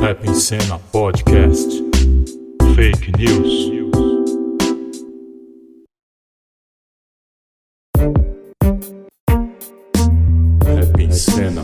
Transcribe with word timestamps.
Rap 0.00 0.24
em 0.24 0.34
Cena 0.34 0.78
Podcast. 0.92 1.84
Fake 2.74 3.12
News. 3.18 3.72
Rap 10.64 11.00
em 11.00 11.10
Cena. 11.10 11.62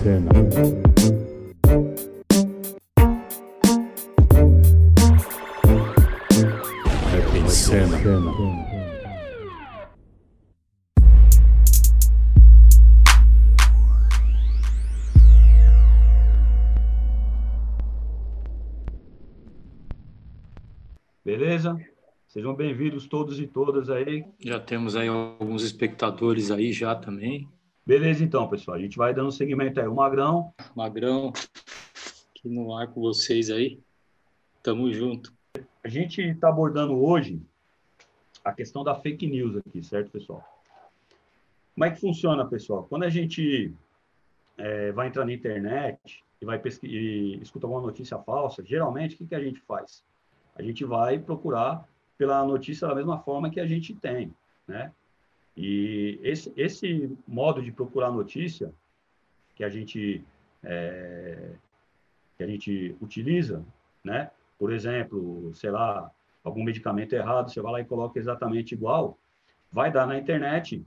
Sejam 22.34 22.52
bem-vindos 22.52 23.06
todos 23.06 23.38
e 23.38 23.46
todas 23.46 23.88
aí. 23.88 24.24
Já 24.40 24.58
temos 24.58 24.96
aí 24.96 25.06
alguns 25.06 25.62
espectadores 25.62 26.50
aí 26.50 26.72
já 26.72 26.92
também. 26.92 27.48
Beleza, 27.86 28.24
então, 28.24 28.48
pessoal. 28.48 28.76
A 28.76 28.80
gente 28.80 28.96
vai 28.96 29.14
dando 29.14 29.30
segmento 29.30 29.80
aí. 29.80 29.86
O 29.86 29.94
Magrão, 29.94 30.52
Magrão, 30.74 31.28
aqui 31.28 32.48
no 32.48 32.76
ar 32.76 32.88
com 32.88 33.00
vocês 33.00 33.50
aí. 33.50 33.78
Tamo 34.64 34.92
junto. 34.92 35.32
a 35.84 35.88
gente 35.88 36.22
está 36.22 36.48
abordando 36.48 37.00
hoje 37.00 37.40
a 38.44 38.52
questão 38.52 38.82
da 38.82 38.96
fake 38.96 39.28
news 39.28 39.56
aqui, 39.56 39.80
certo, 39.84 40.10
pessoal? 40.10 40.42
Como 41.76 41.84
é 41.84 41.90
que 41.92 42.00
funciona, 42.00 42.44
pessoal? 42.44 42.84
Quando 42.90 43.04
a 43.04 43.10
gente 43.10 43.72
é, 44.58 44.90
vai 44.90 45.06
entrar 45.06 45.24
na 45.24 45.32
internet 45.32 46.24
e 46.42 46.44
vai 46.44 46.58
pesqui- 46.58 46.88
e 46.88 47.40
escuta 47.40 47.64
alguma 47.64 47.82
notícia 47.82 48.18
falsa, 48.18 48.60
geralmente 48.64 49.14
o 49.14 49.18
que, 49.18 49.26
que 49.28 49.36
a 49.36 49.40
gente 49.40 49.60
faz? 49.60 50.02
A 50.56 50.62
gente 50.64 50.84
vai 50.84 51.16
procurar 51.16 51.88
pela 52.16 52.44
notícia 52.44 52.86
da 52.86 52.94
mesma 52.94 53.18
forma 53.18 53.50
que 53.50 53.60
a 53.60 53.66
gente 53.66 53.94
tem, 53.94 54.34
né? 54.66 54.92
E 55.56 56.18
esse, 56.22 56.52
esse 56.56 57.16
modo 57.26 57.62
de 57.62 57.70
procurar 57.70 58.10
notícia 58.10 58.72
que 59.54 59.62
a 59.62 59.68
gente 59.68 60.24
é, 60.62 61.50
que 62.36 62.42
a 62.42 62.46
gente 62.46 62.96
utiliza, 63.00 63.64
né? 64.02 64.30
Por 64.58 64.72
exemplo, 64.72 65.52
sei 65.54 65.70
lá, 65.70 66.10
algum 66.42 66.64
medicamento 66.64 67.12
errado, 67.12 67.50
você 67.50 67.60
vai 67.60 67.72
lá 67.72 67.80
e 67.80 67.84
coloca 67.84 68.18
exatamente 68.18 68.74
igual, 68.74 69.18
vai 69.70 69.90
dar 69.90 70.06
na 70.06 70.18
internet 70.18 70.84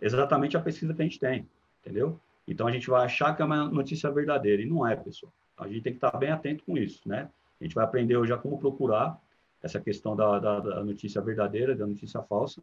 exatamente 0.00 0.56
a 0.56 0.60
pesquisa 0.60 0.94
que 0.94 1.02
a 1.02 1.04
gente 1.04 1.18
tem, 1.18 1.48
entendeu? 1.80 2.18
Então 2.46 2.66
a 2.66 2.72
gente 2.72 2.88
vai 2.88 3.04
achar 3.04 3.34
que 3.34 3.42
é 3.42 3.44
uma 3.44 3.68
notícia 3.68 4.10
verdadeira 4.10 4.62
e 4.62 4.66
não 4.66 4.86
é, 4.86 4.96
pessoal. 4.96 5.32
A 5.56 5.68
gente 5.68 5.82
tem 5.82 5.92
que 5.92 5.98
estar 5.98 6.16
bem 6.16 6.30
atento 6.30 6.64
com 6.64 6.76
isso, 6.76 7.08
né? 7.08 7.28
A 7.60 7.64
gente 7.64 7.74
vai 7.74 7.84
aprender 7.84 8.16
hoje 8.16 8.32
a 8.32 8.38
como 8.38 8.58
procurar 8.58 9.20
essa 9.62 9.80
questão 9.80 10.16
da, 10.16 10.38
da, 10.38 10.60
da 10.60 10.84
notícia 10.84 11.20
verdadeira, 11.20 11.74
da 11.74 11.86
notícia 11.86 12.22
falsa, 12.22 12.62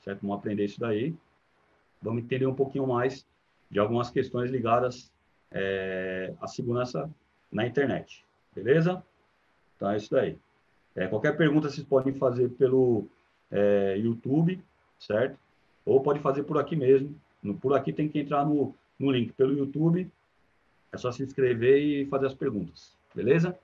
certo? 0.00 0.20
Vamos 0.22 0.38
aprender 0.38 0.64
isso 0.64 0.80
daí. 0.80 1.14
Vamos 2.02 2.24
entender 2.24 2.46
um 2.46 2.54
pouquinho 2.54 2.86
mais 2.86 3.26
de 3.70 3.78
algumas 3.78 4.10
questões 4.10 4.50
ligadas 4.50 5.10
é, 5.50 6.34
à 6.40 6.46
segurança 6.46 7.10
na 7.50 7.66
internet, 7.66 8.24
beleza? 8.54 9.02
Então 9.76 9.90
é 9.90 9.96
isso 9.96 10.10
daí. 10.10 10.36
É, 10.94 11.06
qualquer 11.06 11.36
pergunta 11.36 11.68
vocês 11.68 11.86
podem 11.86 12.12
fazer 12.14 12.50
pelo 12.50 13.08
é, 13.50 13.96
YouTube, 13.98 14.62
certo? 14.98 15.38
Ou 15.84 16.00
pode 16.00 16.20
fazer 16.20 16.44
por 16.44 16.58
aqui 16.58 16.76
mesmo. 16.76 17.14
No, 17.42 17.54
por 17.54 17.74
aqui 17.74 17.92
tem 17.92 18.08
que 18.08 18.18
entrar 18.18 18.44
no, 18.44 18.74
no 18.98 19.10
link 19.10 19.32
pelo 19.32 19.56
YouTube. 19.56 20.10
É 20.92 20.96
só 20.96 21.10
se 21.10 21.22
inscrever 21.22 21.78
e 21.82 22.06
fazer 22.06 22.26
as 22.26 22.34
perguntas, 22.34 22.96
beleza? 23.14 23.58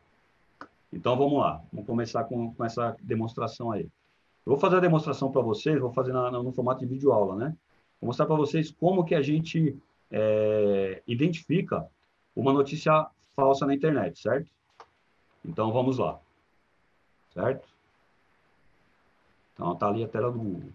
Então 0.93 1.17
vamos 1.17 1.39
lá, 1.39 1.63
vamos 1.73 1.87
começar 1.87 2.25
com, 2.25 2.53
com 2.53 2.65
essa 2.65 2.97
demonstração 3.01 3.71
aí. 3.71 3.83
Eu 3.83 4.53
vou 4.53 4.59
fazer 4.59 4.77
a 4.77 4.81
demonstração 4.81 5.31
para 5.31 5.41
vocês, 5.41 5.79
vou 5.79 5.93
fazer 5.93 6.13
na, 6.13 6.31
no 6.31 6.53
formato 6.53 6.81
de 6.81 6.87
vídeo 6.87 7.13
aula, 7.13 7.37
né? 7.37 7.57
Vou 8.01 8.09
mostrar 8.09 8.27
para 8.27 8.35
vocês 8.35 8.71
como 8.71 9.05
que 9.05 9.15
a 9.15 9.23
gente 9.23 9.77
é, 10.11 11.03
identifica 11.07 11.87
uma 12.35 12.53
notícia 12.53 13.07
falsa 13.37 13.67
na 13.67 13.75
internet, 13.75 14.21
certo? 14.21 14.51
Então 15.45 15.73
vamos 15.73 15.99
lá, 15.99 16.19
certo? 17.33 17.69
Então 19.55 19.77
tá 19.77 19.89
ali 19.89 20.03
a 20.03 20.09
tela 20.09 20.31
do 20.33 20.39
Google. 20.39 20.73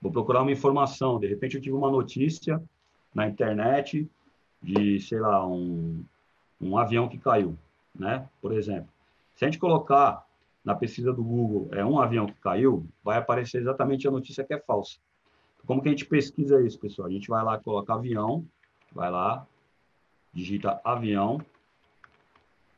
Vou 0.00 0.10
procurar 0.10 0.42
uma 0.42 0.52
informação, 0.52 1.20
de 1.20 1.26
repente 1.26 1.56
eu 1.56 1.60
tive 1.60 1.76
uma 1.76 1.90
notícia 1.90 2.60
na 3.14 3.28
internet 3.28 4.10
de, 4.62 4.98
sei 5.00 5.20
lá, 5.20 5.46
um, 5.46 6.04
um 6.60 6.76
avião 6.76 7.08
que 7.08 7.18
caiu, 7.18 7.56
né? 7.94 8.28
Por 8.40 8.52
exemplo. 8.52 8.95
Se 9.36 9.44
a 9.44 9.48
gente 9.48 9.58
colocar 9.58 10.26
na 10.64 10.74
pesquisa 10.74 11.12
do 11.12 11.22
Google 11.22 11.68
é 11.72 11.84
um 11.84 12.00
avião 12.00 12.26
que 12.26 12.40
caiu, 12.40 12.86
vai 13.04 13.18
aparecer 13.18 13.60
exatamente 13.60 14.08
a 14.08 14.10
notícia 14.10 14.42
que 14.42 14.54
é 14.54 14.58
falsa. 14.58 14.98
Como 15.66 15.82
que 15.82 15.88
a 15.88 15.90
gente 15.90 16.06
pesquisa 16.06 16.60
isso, 16.62 16.78
pessoal? 16.78 17.06
A 17.06 17.10
gente 17.10 17.28
vai 17.28 17.44
lá, 17.44 17.58
coloca 17.58 17.94
avião, 17.94 18.44
vai 18.92 19.10
lá, 19.10 19.46
digita 20.32 20.80
avião, 20.82 21.40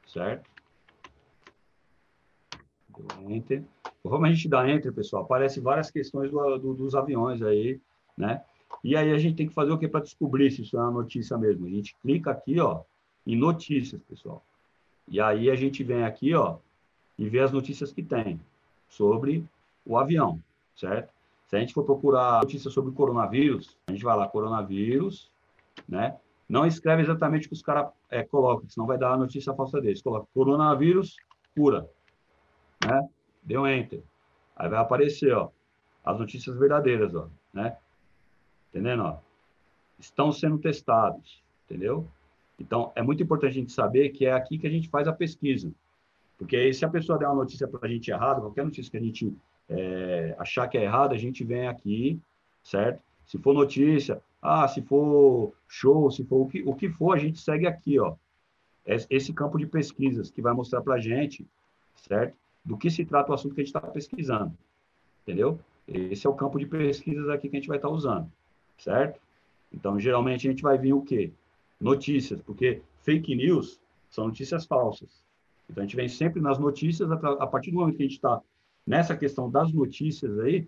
certo? 0.06 0.50
Enter. 3.28 3.62
Conforme 4.02 4.28
a 4.28 4.32
gente 4.32 4.48
dá 4.48 4.68
Enter, 4.68 4.92
pessoal, 4.92 5.22
aparece 5.22 5.60
várias 5.60 5.90
questões 5.90 6.30
do, 6.30 6.58
do, 6.58 6.74
dos 6.74 6.94
aviões 6.96 7.40
aí, 7.40 7.80
né? 8.16 8.42
E 8.82 8.96
aí 8.96 9.12
a 9.12 9.18
gente 9.18 9.36
tem 9.36 9.46
que 9.46 9.54
fazer 9.54 9.70
o 9.70 9.78
que 9.78 9.86
para 9.86 10.00
descobrir 10.00 10.50
se 10.50 10.62
isso 10.62 10.76
é 10.76 10.80
uma 10.80 10.90
notícia 10.90 11.38
mesmo? 11.38 11.66
A 11.66 11.70
gente 11.70 11.96
clica 12.02 12.32
aqui, 12.32 12.58
ó, 12.58 12.82
em 13.24 13.36
notícias, 13.36 14.02
pessoal. 14.02 14.44
E 15.10 15.20
aí 15.20 15.50
a 15.50 15.56
gente 15.56 15.82
vem 15.82 16.04
aqui, 16.04 16.34
ó, 16.34 16.58
e 17.18 17.28
vê 17.28 17.40
as 17.40 17.52
notícias 17.52 17.92
que 17.92 18.02
tem 18.02 18.40
sobre 18.88 19.44
o 19.84 19.96
avião, 19.96 20.40
certo? 20.76 21.12
Se 21.48 21.56
a 21.56 21.60
gente 21.60 21.72
for 21.72 21.84
procurar 21.84 22.42
notícias 22.42 22.72
sobre 22.74 22.90
o 22.90 22.94
coronavírus, 22.94 23.76
a 23.86 23.92
gente 23.92 24.04
vai 24.04 24.16
lá, 24.16 24.28
coronavírus, 24.28 25.30
né? 25.88 26.16
Não 26.48 26.66
escreve 26.66 27.02
exatamente 27.02 27.46
o 27.46 27.48
que 27.48 27.54
os 27.54 27.62
caras 27.62 27.90
é, 28.10 28.22
colocam, 28.22 28.68
senão 28.68 28.86
vai 28.86 28.98
dar 28.98 29.12
a 29.12 29.16
notícia 29.16 29.54
falsa 29.54 29.80
deles. 29.80 30.02
Coloca 30.02 30.28
coronavírus, 30.34 31.16
cura, 31.54 31.88
né? 32.84 33.08
Deu 33.42 33.66
Enter. 33.66 34.02
Aí 34.54 34.68
vai 34.68 34.78
aparecer, 34.78 35.34
ó, 35.34 35.50
as 36.04 36.18
notícias 36.18 36.56
verdadeiras, 36.56 37.14
ó, 37.14 37.28
né? 37.52 37.76
Entendendo, 38.70 39.04
ó? 39.04 39.18
Estão 39.98 40.30
sendo 40.32 40.58
testados, 40.58 41.42
entendeu? 41.64 42.06
Então, 42.58 42.92
é 42.94 43.02
muito 43.02 43.22
importante 43.22 43.50
a 43.50 43.60
gente 43.60 43.72
saber 43.72 44.10
que 44.10 44.26
é 44.26 44.32
aqui 44.32 44.58
que 44.58 44.66
a 44.66 44.70
gente 44.70 44.88
faz 44.88 45.06
a 45.06 45.12
pesquisa. 45.12 45.70
Porque 46.36 46.72
se 46.72 46.84
a 46.84 46.88
pessoa 46.88 47.18
der 47.18 47.26
uma 47.26 47.36
notícia 47.36 47.66
para 47.66 47.86
a 47.86 47.90
gente 47.90 48.10
errada, 48.10 48.40
qualquer 48.40 48.64
notícia 48.64 48.90
que 48.90 48.96
a 48.96 49.02
gente 49.02 49.32
é, 49.68 50.34
achar 50.38 50.68
que 50.68 50.78
é 50.78 50.84
errada, 50.84 51.14
a 51.14 51.18
gente 51.18 51.44
vem 51.44 51.68
aqui, 51.68 52.20
certo? 52.62 53.02
Se 53.26 53.38
for 53.38 53.52
notícia, 53.52 54.20
ah, 54.40 54.66
se 54.66 54.80
for 54.82 55.52
show, 55.68 56.10
se 56.10 56.24
for 56.24 56.42
o 56.42 56.48
que, 56.48 56.62
o 56.64 56.74
que 56.74 56.88
for, 56.88 57.12
a 57.12 57.18
gente 57.18 57.40
segue 57.40 57.66
aqui, 57.66 57.98
ó. 57.98 58.14
Esse 58.86 59.32
campo 59.32 59.58
de 59.58 59.66
pesquisas 59.66 60.30
que 60.30 60.40
vai 60.40 60.54
mostrar 60.54 60.80
para 60.80 60.94
a 60.94 61.00
gente, 61.00 61.46
certo? 61.96 62.34
Do 62.64 62.76
que 62.76 62.90
se 62.90 63.04
trata 63.04 63.30
o 63.30 63.34
assunto 63.34 63.54
que 63.54 63.60
a 63.60 63.64
gente 63.64 63.74
está 63.74 63.80
pesquisando, 63.80 64.56
entendeu? 65.22 65.60
Esse 65.86 66.26
é 66.26 66.30
o 66.30 66.34
campo 66.34 66.58
de 66.58 66.66
pesquisas 66.66 67.28
aqui 67.28 67.48
que 67.48 67.56
a 67.56 67.58
gente 67.60 67.68
vai 67.68 67.76
estar 67.76 67.88
tá 67.88 67.94
usando, 67.94 68.30
certo? 68.78 69.20
Então, 69.72 69.98
geralmente, 70.00 70.46
a 70.46 70.50
gente 70.50 70.62
vai 70.62 70.78
vir 70.78 70.94
o 70.94 71.02
quê? 71.02 71.30
Notícias, 71.80 72.40
porque 72.42 72.82
fake 73.02 73.34
news 73.34 73.80
são 74.10 74.26
notícias 74.26 74.66
falsas. 74.66 75.22
Então, 75.70 75.82
a 75.82 75.86
gente 75.86 75.96
vem 75.96 76.08
sempre 76.08 76.40
nas 76.40 76.58
notícias, 76.58 77.10
a 77.10 77.46
partir 77.46 77.70
do 77.70 77.78
momento 77.78 77.96
que 77.96 78.02
a 78.02 78.06
gente 78.06 78.16
está 78.16 78.40
nessa 78.86 79.16
questão 79.16 79.50
das 79.50 79.72
notícias 79.72 80.38
aí, 80.40 80.66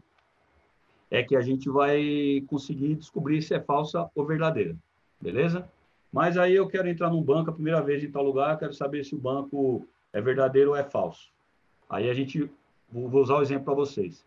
é 1.10 1.22
que 1.22 1.34
a 1.34 1.40
gente 1.40 1.68
vai 1.68 2.44
conseguir 2.46 2.94
descobrir 2.94 3.42
se 3.42 3.54
é 3.54 3.60
falsa 3.60 4.08
ou 4.14 4.24
verdadeira. 4.24 4.76
Beleza? 5.20 5.68
Mas 6.12 6.36
aí 6.36 6.54
eu 6.54 6.68
quero 6.68 6.88
entrar 6.88 7.10
num 7.10 7.22
banco 7.22 7.50
a 7.50 7.52
primeira 7.52 7.80
vez 7.82 8.04
em 8.04 8.10
tal 8.10 8.22
lugar, 8.22 8.58
quero 8.58 8.72
saber 8.72 9.04
se 9.04 9.14
o 9.14 9.18
banco 9.18 9.86
é 10.12 10.20
verdadeiro 10.20 10.70
ou 10.70 10.76
é 10.76 10.84
falso. 10.84 11.30
Aí 11.88 12.08
a 12.08 12.14
gente, 12.14 12.48
vou 12.90 13.22
usar 13.22 13.36
o 13.36 13.42
exemplo 13.42 13.64
para 13.64 13.74
vocês. 13.74 14.24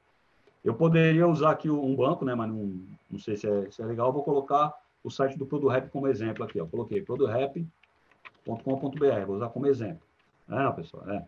Eu 0.64 0.74
poderia 0.74 1.28
usar 1.28 1.52
aqui 1.52 1.70
um 1.70 1.96
banco, 1.96 2.26
né, 2.26 2.34
mas 2.36 2.50
não, 2.50 2.82
não 3.12 3.20
sei 3.20 3.36
se 3.36 3.48
é, 3.48 3.70
se 3.70 3.82
é 3.82 3.86
legal, 3.86 4.12
vou 4.12 4.24
colocar 4.24 4.74
o 5.04 5.10
site 5.10 5.38
do 5.38 5.46
ProduRap 5.46 5.90
como 5.90 6.08
exemplo 6.08 6.44
aqui. 6.44 6.60
Ó. 6.60 6.66
Coloquei 6.66 7.02
produrap.com.br, 7.02 7.66
vou 9.26 9.36
usar 9.36 9.50
como 9.50 9.68
exemplo. 9.68 10.02
É, 10.50 10.72
pessoal, 10.72 11.10
é. 11.10 11.26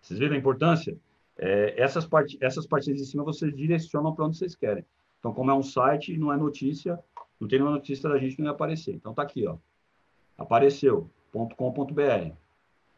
Vocês 0.00 0.18
viram 0.18 0.34
a 0.34 0.38
importância? 0.38 0.96
É, 1.36 1.80
essas, 1.80 2.06
part 2.06 2.36
essas 2.40 2.66
partidas 2.66 3.00
de 3.00 3.06
cima 3.06 3.24
vocês 3.24 3.54
direcionam 3.54 4.14
para 4.14 4.24
onde 4.24 4.36
vocês 4.36 4.54
querem. 4.54 4.84
Então, 5.18 5.32
como 5.32 5.50
é 5.50 5.54
um 5.54 5.62
site, 5.62 6.16
não 6.16 6.32
é 6.32 6.36
notícia, 6.36 6.98
não 7.40 7.48
tem 7.48 7.58
nenhuma 7.58 7.76
notícia 7.76 8.08
da 8.08 8.18
gente, 8.18 8.38
não 8.38 8.46
ia 8.46 8.52
aparecer. 8.52 8.94
Então, 8.94 9.14
tá 9.14 9.22
aqui, 9.22 9.46
ó. 9.46 9.56
Apareceu, 10.36 11.08
.com.br, 11.32 12.32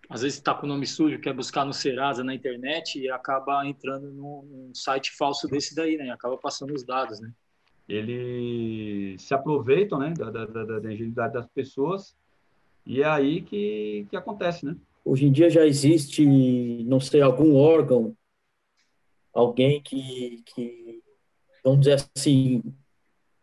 às 0.09 0.21
vezes 0.21 0.37
está 0.37 0.53
com 0.53 0.65
o 0.65 0.69
nome 0.69 0.85
sujo, 0.85 1.19
quer 1.19 1.33
buscar 1.33 1.65
no 1.65 1.73
Serasa 1.73 2.23
na 2.23 2.33
internet 2.33 2.99
e 2.99 3.09
acaba 3.09 3.65
entrando 3.65 4.11
num, 4.11 4.71
site 4.73 5.11
falso 5.11 5.47
desse 5.47 5.75
daí, 5.75 5.97
né? 5.97 6.11
Acaba 6.11 6.37
passando 6.37 6.73
os 6.73 6.83
dados, 6.83 7.19
né? 7.19 7.31
Eles 7.87 9.21
se 9.21 9.33
aproveitam, 9.33 9.99
né, 9.99 10.13
da, 10.17 10.29
da, 10.29 10.45
da, 10.45 10.79
da 10.79 10.93
ingenuidade 10.93 11.33
das 11.33 11.47
pessoas 11.47 12.15
e 12.85 13.01
é 13.01 13.05
aí 13.05 13.41
que, 13.41 14.05
que 14.09 14.15
acontece, 14.15 14.65
né? 14.65 14.75
Hoje 15.03 15.25
em 15.25 15.31
dia 15.31 15.49
já 15.49 15.65
existe, 15.65 16.25
não 16.85 16.99
sei, 16.99 17.21
algum 17.21 17.55
órgão, 17.55 18.15
alguém 19.33 19.81
que, 19.81 20.43
que 20.45 21.01
vamos 21.63 21.81
dizer 21.81 22.05
assim, 22.15 22.63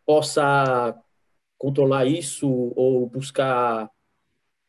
possa 0.06 0.96
controlar 1.58 2.06
isso 2.06 2.48
ou 2.76 3.08
buscar, 3.08 3.90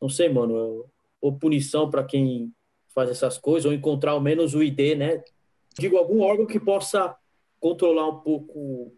não 0.00 0.08
sei, 0.08 0.28
mano, 0.28 0.86
ou 1.20 1.38
punição 1.38 1.90
para 1.90 2.04
quem 2.04 2.52
faz 2.94 3.10
essas 3.10 3.38
coisas, 3.38 3.66
ou 3.66 3.72
encontrar 3.72 4.12
ao 4.12 4.20
menos 4.20 4.54
o 4.54 4.62
ID, 4.62 4.96
né? 4.96 5.22
Digo, 5.78 5.96
algum 5.96 6.20
órgão 6.20 6.46
que 6.46 6.60
possa 6.60 7.16
controlar 7.58 8.08
um 8.08 8.20
pouco 8.20 8.92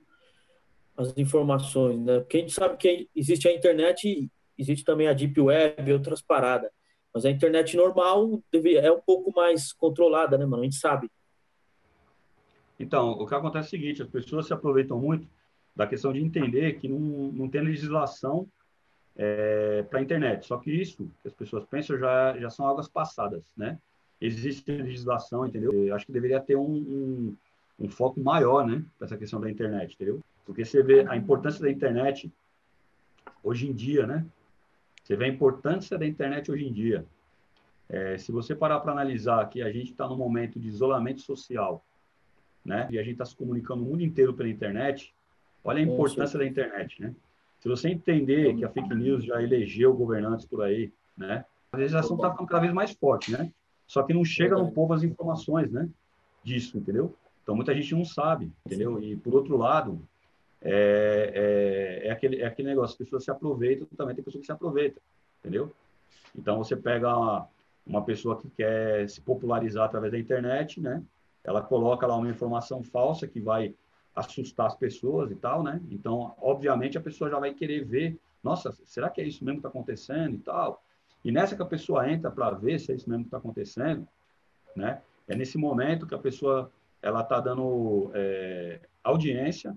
as 0.96 1.16
informações, 1.16 2.00
né? 2.00 2.20
Porque 2.20 2.38
a 2.38 2.40
gente 2.40 2.52
sabe 2.52 2.76
que 2.76 3.08
existe 3.14 3.48
a 3.48 3.54
internet, 3.54 4.30
existe 4.58 4.84
também 4.84 5.08
a 5.08 5.12
deep 5.12 5.40
web 5.40 5.88
e 5.88 5.92
outras 5.92 6.20
paradas. 6.20 6.70
Mas 7.12 7.24
a 7.24 7.30
internet 7.30 7.76
normal 7.76 8.42
é 8.52 8.92
um 8.92 9.00
pouco 9.00 9.32
mais 9.34 9.72
controlada, 9.72 10.36
né, 10.36 10.44
mano? 10.44 10.62
A 10.62 10.64
gente 10.64 10.76
sabe. 10.76 11.10
Então, 12.78 13.12
o 13.12 13.26
que 13.26 13.34
acontece 13.34 13.66
é 13.66 13.68
o 13.68 13.70
seguinte, 13.70 14.02
as 14.02 14.08
pessoas 14.08 14.46
se 14.46 14.52
aproveitam 14.52 14.98
muito 14.98 15.26
da 15.74 15.86
questão 15.86 16.12
de 16.12 16.20
entender 16.20 16.78
que 16.78 16.88
não, 16.88 16.98
não 16.98 17.48
tem 17.48 17.62
legislação 17.62 18.46
é, 19.16 19.82
para 19.88 19.98
a 19.98 20.02
internet. 20.02 20.46
Só 20.46 20.58
que 20.58 20.70
isso 20.70 21.10
que 21.22 21.28
as 21.28 21.34
pessoas 21.34 21.64
pensam 21.64 21.98
já, 21.98 22.36
já 22.38 22.50
são 22.50 22.66
águas 22.66 22.88
passadas, 22.88 23.42
né? 23.56 23.78
Existe 24.20 24.70
legislação, 24.70 25.46
entendeu? 25.46 25.72
Eu 25.72 25.94
acho 25.94 26.06
que 26.06 26.12
deveria 26.12 26.40
ter 26.40 26.56
um, 26.56 26.64
um, 26.64 27.36
um 27.80 27.88
foco 27.88 28.20
maior, 28.20 28.66
né, 28.66 28.82
para 28.98 29.06
essa 29.06 29.16
questão 29.16 29.40
da 29.40 29.50
internet, 29.50 29.94
entendeu? 29.94 30.20
Porque 30.44 30.64
você 30.64 30.82
vê 30.82 31.06
a 31.08 31.16
importância 31.16 31.60
da 31.60 31.70
internet 31.70 32.32
hoje 33.42 33.68
em 33.68 33.72
dia, 33.74 34.06
né? 34.06 34.24
Você 35.06 35.14
vê 35.14 35.26
a 35.26 35.28
importância 35.28 35.96
da 35.96 36.04
internet 36.04 36.50
hoje 36.50 36.66
em 36.66 36.72
dia. 36.72 37.06
É, 37.88 38.18
se 38.18 38.32
você 38.32 38.56
parar 38.56 38.80
para 38.80 38.90
analisar 38.90 39.48
que 39.48 39.62
a 39.62 39.70
gente 39.70 39.92
está 39.92 40.08
num 40.08 40.16
momento 40.16 40.58
de 40.58 40.66
isolamento 40.66 41.20
social, 41.20 41.84
né? 42.64 42.88
E 42.90 42.98
a 42.98 43.02
gente 43.04 43.12
está 43.12 43.24
se 43.24 43.36
comunicando 43.36 43.84
o 43.84 43.86
mundo 43.86 44.02
inteiro 44.02 44.34
pela 44.34 44.48
internet, 44.48 45.14
olha 45.62 45.78
a 45.78 45.82
importância 45.82 46.36
da 46.36 46.44
internet, 46.44 47.00
né? 47.00 47.14
Se 47.60 47.68
você 47.68 47.88
entender 47.88 48.56
que 48.56 48.64
a 48.64 48.68
fake 48.68 48.96
news 48.96 49.24
já 49.24 49.40
elegeu 49.40 49.94
governantes 49.94 50.44
por 50.44 50.60
aí, 50.64 50.92
né? 51.16 51.44
A 51.70 51.76
legislação 51.76 52.16
está 52.16 52.32
ficando 52.32 52.48
cada 52.48 52.62
vez 52.62 52.72
mais 52.72 52.90
forte, 52.90 53.30
né? 53.30 53.52
Só 53.86 54.02
que 54.02 54.12
não 54.12 54.24
chega 54.24 54.56
no 54.56 54.72
povo 54.72 54.92
as 54.92 55.04
informações, 55.04 55.70
né? 55.70 55.88
Disso, 56.42 56.78
entendeu? 56.78 57.14
Então, 57.44 57.54
muita 57.54 57.72
gente 57.72 57.94
não 57.94 58.04
sabe, 58.04 58.50
entendeu? 58.66 59.00
E, 59.00 59.14
por 59.14 59.36
outro 59.36 59.56
lado, 59.56 60.00
é, 60.62 62.02
é, 62.02 62.08
é, 62.08 62.10
aquele, 62.10 62.42
é 62.42 62.46
aquele 62.46 62.68
negócio, 62.68 62.94
as 62.94 62.98
pessoas 62.98 63.24
se 63.24 63.30
aproveitam, 63.30 63.86
também 63.96 64.14
tem 64.14 64.24
pessoa 64.24 64.40
que 64.40 64.46
se 64.46 64.52
aproveita, 64.52 65.00
entendeu? 65.40 65.72
Então, 66.36 66.58
você 66.58 66.76
pega 66.76 67.16
uma, 67.16 67.48
uma 67.86 68.02
pessoa 68.04 68.36
que 68.36 68.48
quer 68.50 69.08
se 69.08 69.20
popularizar 69.20 69.84
através 69.84 70.12
da 70.12 70.18
internet, 70.18 70.80
né? 70.80 71.02
Ela 71.44 71.62
coloca 71.62 72.06
lá 72.06 72.16
uma 72.16 72.28
informação 72.28 72.82
falsa 72.82 73.26
que 73.26 73.40
vai 73.40 73.74
assustar 74.14 74.66
as 74.66 74.74
pessoas 74.74 75.30
e 75.30 75.36
tal, 75.36 75.62
né? 75.62 75.80
Então, 75.90 76.34
obviamente, 76.40 76.98
a 76.98 77.00
pessoa 77.00 77.30
já 77.30 77.38
vai 77.38 77.54
querer 77.54 77.84
ver, 77.84 78.18
nossa, 78.42 78.72
será 78.84 79.08
que 79.10 79.20
é 79.20 79.24
isso 79.24 79.44
mesmo 79.44 79.60
que 79.60 79.66
está 79.66 79.68
acontecendo 79.68 80.34
e 80.34 80.38
tal? 80.38 80.82
E 81.24 81.30
nessa 81.30 81.54
que 81.54 81.62
a 81.62 81.66
pessoa 81.66 82.10
entra 82.10 82.30
para 82.30 82.50
ver 82.50 82.78
se 82.80 82.92
é 82.92 82.94
isso 82.94 83.08
mesmo 83.08 83.24
que 83.24 83.28
está 83.28 83.38
acontecendo, 83.38 84.06
né? 84.74 85.02
É 85.28 85.34
nesse 85.34 85.58
momento 85.58 86.06
que 86.06 86.14
a 86.14 86.18
pessoa 86.18 86.70
ela 87.02 87.20
está 87.20 87.40
dando 87.40 88.10
é, 88.14 88.80
audiência, 89.02 89.76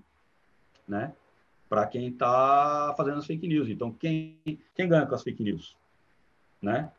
né? 0.90 1.12
Para 1.68 1.86
quem 1.86 2.08
está 2.08 2.92
fazendo 2.96 3.18
as 3.18 3.26
fake 3.26 3.46
news. 3.46 3.68
Então, 3.68 3.92
quem, 3.92 4.36
quem 4.74 4.88
ganha 4.88 5.06
com 5.06 5.14
as 5.14 5.22
fake 5.22 5.42
news? 5.42 5.76
Né? 6.60 6.90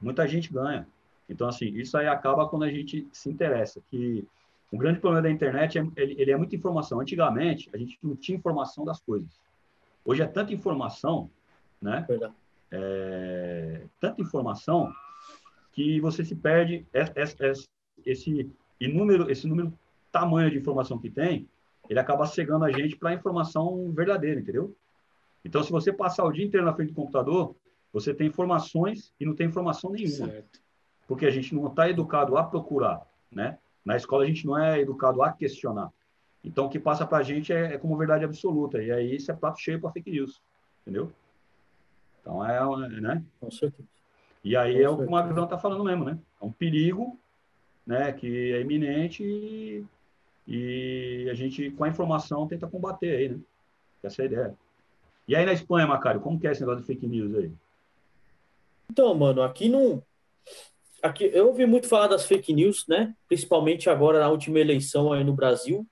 Muita 0.00 0.26
gente 0.28 0.52
ganha. 0.52 0.86
Então, 1.28 1.48
assim, 1.48 1.66
isso 1.74 1.98
aí 1.98 2.06
acaba 2.06 2.48
quando 2.48 2.62
a 2.62 2.70
gente 2.70 3.06
se 3.12 3.28
interessa, 3.28 3.82
que 3.90 4.26
o 4.70 4.78
grande 4.78 5.00
problema 5.00 5.22
da 5.22 5.30
internet 5.30 5.78
é 5.78 5.86
ele, 5.96 6.14
ele 6.18 6.30
é 6.30 6.36
muita 6.36 6.54
informação. 6.54 7.00
Antigamente, 7.00 7.68
a 7.74 7.76
gente 7.76 7.98
não 8.02 8.14
tinha 8.14 8.38
informação 8.38 8.84
das 8.84 9.00
coisas. 9.00 9.40
Hoje 10.04 10.22
é 10.22 10.26
tanta 10.26 10.52
informação, 10.52 11.30
né? 11.80 12.06
É, 12.70 13.82
tanta 14.00 14.20
informação 14.20 14.92
que 15.72 16.00
você 16.00 16.24
se 16.24 16.34
perde 16.34 16.86
esse 18.04 18.50
inúmero, 18.80 19.30
esse 19.30 19.46
número 19.46 19.72
tamanho 20.12 20.50
de 20.50 20.58
informação 20.58 20.98
que 20.98 21.10
tem, 21.10 21.48
ele 21.88 21.98
acaba 21.98 22.26
cegando 22.26 22.64
a 22.64 22.72
gente 22.72 22.96
para 22.96 23.10
a 23.10 23.14
informação 23.14 23.90
verdadeira, 23.92 24.40
entendeu? 24.40 24.74
Então, 25.44 25.62
se 25.62 25.70
você 25.70 25.92
passar 25.92 26.24
o 26.24 26.32
dia 26.32 26.44
inteiro 26.44 26.64
na 26.64 26.72
frente 26.72 26.88
do 26.88 26.94
computador, 26.94 27.54
você 27.92 28.14
tem 28.14 28.26
informações 28.26 29.12
e 29.20 29.26
não 29.26 29.34
tem 29.34 29.46
informação 29.46 29.90
nenhuma. 29.90 30.28
Certo. 30.28 30.60
Porque 31.06 31.26
a 31.26 31.30
gente 31.30 31.54
não 31.54 31.66
está 31.66 31.88
educado 31.88 32.36
a 32.36 32.44
procurar, 32.44 33.06
né? 33.30 33.58
Na 33.84 33.96
escola 33.96 34.24
a 34.24 34.26
gente 34.26 34.46
não 34.46 34.58
é 34.58 34.80
educado 34.80 35.22
a 35.22 35.30
questionar. 35.30 35.92
Então, 36.42 36.66
o 36.66 36.70
que 36.70 36.78
passa 36.78 37.06
para 37.06 37.18
a 37.18 37.22
gente 37.22 37.52
é, 37.52 37.74
é, 37.74 37.78
como 37.78 37.96
verdade 37.96 38.24
absoluta. 38.24 38.82
E 38.82 38.90
aí 38.90 39.16
isso 39.16 39.30
é 39.30 39.34
prato 39.34 39.60
cheio 39.60 39.80
para 39.80 39.92
fake 39.92 40.10
news. 40.10 40.42
Entendeu? 40.82 41.12
Então, 42.20 42.44
é, 42.44 42.88
né? 43.00 43.22
Com 43.38 43.50
certeza. 43.50 43.88
E 44.42 44.56
aí 44.56 44.74
Com 44.74 44.82
é 44.82 44.88
o 44.88 44.96
que 44.98 45.04
o 45.04 45.10
Magrão 45.10 45.44
está 45.44 45.58
falando 45.58 45.84
mesmo, 45.84 46.04
né? 46.04 46.18
É 46.40 46.44
um 46.44 46.52
perigo 46.52 47.18
né, 47.86 48.12
que 48.12 48.52
é 48.52 48.60
iminente 48.60 49.22
e, 49.22 49.84
e, 50.46 51.28
a 51.30 51.34
gente, 51.34 51.70
com 51.70 51.84
a 51.84 51.88
informação, 51.88 52.46
tenta 52.46 52.66
combater 52.66 53.16
aí, 53.16 53.28
né? 53.30 53.40
Essa 54.02 54.22
é 54.22 54.24
a 54.24 54.26
ideia. 54.26 54.58
E 55.26 55.34
aí 55.34 55.46
na 55.46 55.52
Espanha, 55.52 55.86
Macário, 55.86 56.20
como 56.20 56.38
que 56.38 56.46
é 56.46 56.52
esse 56.52 56.60
negócio 56.60 56.82
de 56.82 56.86
fake 56.86 57.06
news 57.06 57.34
aí? 57.34 57.50
Então, 58.90 59.14
mano, 59.14 59.42
aqui 59.42 59.68
não 59.68 60.02
aqui, 61.04 61.30
eu 61.32 61.48
ouvi 61.48 61.66
muito 61.66 61.86
falar 61.86 62.06
das 62.06 62.26
fake 62.26 62.52
news, 62.52 62.86
né? 62.88 63.14
Principalmente 63.28 63.90
agora 63.90 64.20
na 64.20 64.30
última 64.30 64.58
eleição 64.58 65.12
aí 65.12 65.22
no 65.22 65.34
Brasil, 65.34 65.86